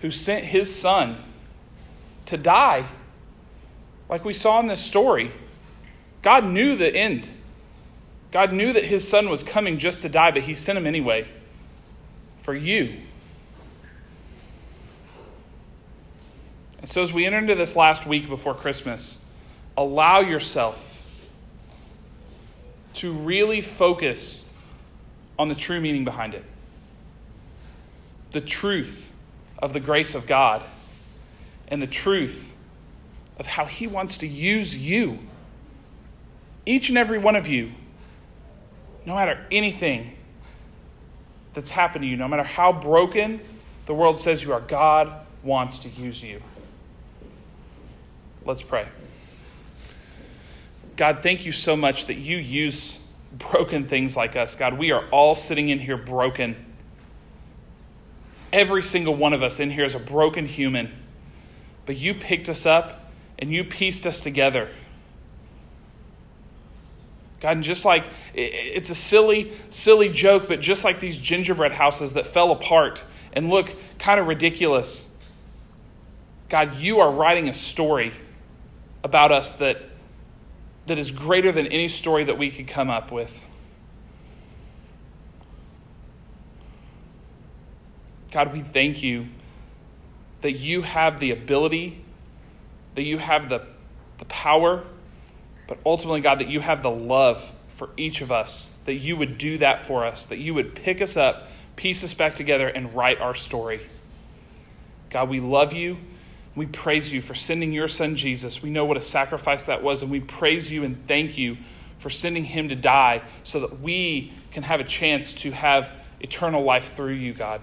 who 0.00 0.10
sent 0.10 0.44
his 0.44 0.74
son 0.74 1.16
to 2.26 2.36
die, 2.36 2.84
like 4.08 4.24
we 4.24 4.32
saw 4.32 4.60
in 4.60 4.66
this 4.66 4.80
story. 4.80 5.30
God 6.22 6.44
knew 6.44 6.76
the 6.76 6.94
end. 6.94 7.26
God 8.30 8.52
knew 8.52 8.72
that 8.72 8.84
his 8.84 9.06
son 9.06 9.28
was 9.28 9.42
coming 9.42 9.78
just 9.78 10.02
to 10.02 10.08
die, 10.08 10.30
but 10.30 10.42
he 10.42 10.54
sent 10.54 10.76
him 10.76 10.86
anyway 10.86 11.26
for 12.40 12.54
you. 12.54 12.94
And 16.78 16.88
so, 16.88 17.02
as 17.02 17.12
we 17.12 17.26
enter 17.26 17.38
into 17.38 17.54
this 17.54 17.74
last 17.74 18.06
week 18.06 18.28
before 18.28 18.54
Christmas, 18.54 19.24
allow 19.76 20.20
yourself 20.20 20.92
to 22.94 23.12
really 23.12 23.60
focus 23.60 24.52
on 25.38 25.48
the 25.48 25.54
true 25.54 25.80
meaning 25.80 26.04
behind 26.04 26.34
it 26.34 26.44
the 28.32 28.40
truth 28.40 29.10
of 29.58 29.72
the 29.72 29.80
grace 29.80 30.14
of 30.14 30.26
God 30.26 30.62
and 31.68 31.80
the 31.80 31.86
truth 31.86 32.52
of 33.38 33.46
how 33.46 33.64
He 33.64 33.86
wants 33.86 34.18
to 34.18 34.26
use 34.26 34.76
you. 34.76 35.18
Each 36.64 36.88
and 36.88 36.98
every 36.98 37.18
one 37.18 37.36
of 37.36 37.46
you, 37.46 37.72
no 39.04 39.14
matter 39.14 39.44
anything 39.50 40.16
that's 41.54 41.70
happened 41.70 42.02
to 42.02 42.08
you, 42.08 42.16
no 42.16 42.28
matter 42.28 42.42
how 42.42 42.72
broken 42.72 43.40
the 43.86 43.94
world 43.94 44.18
says 44.18 44.42
you 44.42 44.52
are, 44.52 44.60
God 44.60 45.12
wants 45.42 45.78
to 45.80 45.88
use 45.88 46.22
you. 46.22 46.42
Let's 48.44 48.62
pray. 48.62 48.86
God, 50.96 51.22
thank 51.22 51.46
you 51.46 51.52
so 51.52 51.76
much 51.76 52.06
that 52.06 52.14
you 52.14 52.36
use 52.36 52.98
broken 53.32 53.86
things 53.86 54.16
like 54.16 54.34
us. 54.34 54.54
God, 54.54 54.78
we 54.78 54.92
are 54.92 55.08
all 55.10 55.34
sitting 55.34 55.68
in 55.68 55.78
here 55.78 55.96
broken. 55.96 56.65
Every 58.52 58.82
single 58.82 59.14
one 59.14 59.32
of 59.32 59.42
us 59.42 59.60
in 59.60 59.70
here 59.70 59.84
is 59.84 59.94
a 59.94 59.98
broken 59.98 60.46
human 60.46 60.92
but 61.86 61.96
you 61.96 62.12
picked 62.12 62.48
us 62.48 62.66
up 62.66 63.10
and 63.38 63.52
you 63.52 63.64
pieced 63.64 64.06
us 64.06 64.20
together. 64.20 64.68
God, 67.40 67.52
and 67.52 67.62
just 67.62 67.84
like 67.84 68.04
it's 68.34 68.90
a 68.90 68.94
silly, 68.94 69.52
silly 69.70 70.08
joke, 70.08 70.48
but 70.48 70.60
just 70.60 70.84
like 70.84 71.00
these 71.00 71.16
gingerbread 71.16 71.72
houses 71.72 72.14
that 72.14 72.26
fell 72.26 72.50
apart 72.50 73.04
and 73.32 73.48
look 73.48 73.74
kind 73.98 74.18
of 74.18 74.26
ridiculous, 74.26 75.14
God, 76.48 76.76
you 76.76 77.00
are 77.00 77.10
writing 77.10 77.48
a 77.48 77.54
story 77.54 78.12
about 79.04 79.30
us 79.30 79.56
that, 79.56 79.82
that 80.86 80.98
is 80.98 81.10
greater 81.10 81.52
than 81.52 81.66
any 81.68 81.88
story 81.88 82.24
that 82.24 82.38
we 82.38 82.50
could 82.50 82.66
come 82.66 82.90
up 82.90 83.12
with. 83.12 83.42
God, 88.36 88.52
we 88.52 88.60
thank 88.60 89.02
you 89.02 89.28
that 90.42 90.52
you 90.52 90.82
have 90.82 91.20
the 91.20 91.30
ability, 91.30 92.04
that 92.94 93.04
you 93.04 93.16
have 93.16 93.48
the, 93.48 93.62
the 94.18 94.26
power, 94.26 94.84
but 95.66 95.78
ultimately, 95.86 96.20
God, 96.20 96.40
that 96.40 96.48
you 96.48 96.60
have 96.60 96.82
the 96.82 96.90
love 96.90 97.50
for 97.68 97.88
each 97.96 98.20
of 98.20 98.30
us, 98.30 98.76
that 98.84 98.96
you 98.96 99.16
would 99.16 99.38
do 99.38 99.56
that 99.56 99.80
for 99.80 100.04
us, 100.04 100.26
that 100.26 100.36
you 100.36 100.52
would 100.52 100.74
pick 100.74 101.00
us 101.00 101.16
up, 101.16 101.48
piece 101.76 102.04
us 102.04 102.12
back 102.12 102.34
together, 102.34 102.68
and 102.68 102.94
write 102.94 103.22
our 103.22 103.34
story. 103.34 103.80
God, 105.08 105.30
we 105.30 105.40
love 105.40 105.72
you. 105.72 105.96
We 106.54 106.66
praise 106.66 107.10
you 107.10 107.22
for 107.22 107.32
sending 107.32 107.72
your 107.72 107.88
son 107.88 108.16
Jesus. 108.16 108.62
We 108.62 108.68
know 108.68 108.84
what 108.84 108.98
a 108.98 109.00
sacrifice 109.00 109.62
that 109.62 109.82
was, 109.82 110.02
and 110.02 110.10
we 110.10 110.20
praise 110.20 110.70
you 110.70 110.84
and 110.84 111.06
thank 111.08 111.38
you 111.38 111.56
for 111.96 112.10
sending 112.10 112.44
him 112.44 112.68
to 112.68 112.76
die 112.76 113.22
so 113.44 113.60
that 113.60 113.80
we 113.80 114.30
can 114.50 114.62
have 114.62 114.80
a 114.80 114.84
chance 114.84 115.32
to 115.32 115.52
have 115.52 115.90
eternal 116.20 116.62
life 116.62 116.94
through 116.94 117.14
you, 117.14 117.32
God. 117.32 117.62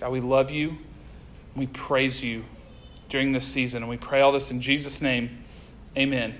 God, 0.00 0.12
we 0.12 0.20
love 0.20 0.50
you. 0.50 0.78
We 1.56 1.66
praise 1.66 2.22
you 2.22 2.44
during 3.08 3.32
this 3.32 3.46
season. 3.46 3.82
And 3.82 3.90
we 3.90 3.96
pray 3.96 4.20
all 4.20 4.32
this 4.32 4.50
in 4.50 4.60
Jesus' 4.60 5.00
name. 5.02 5.44
Amen. 5.96 6.34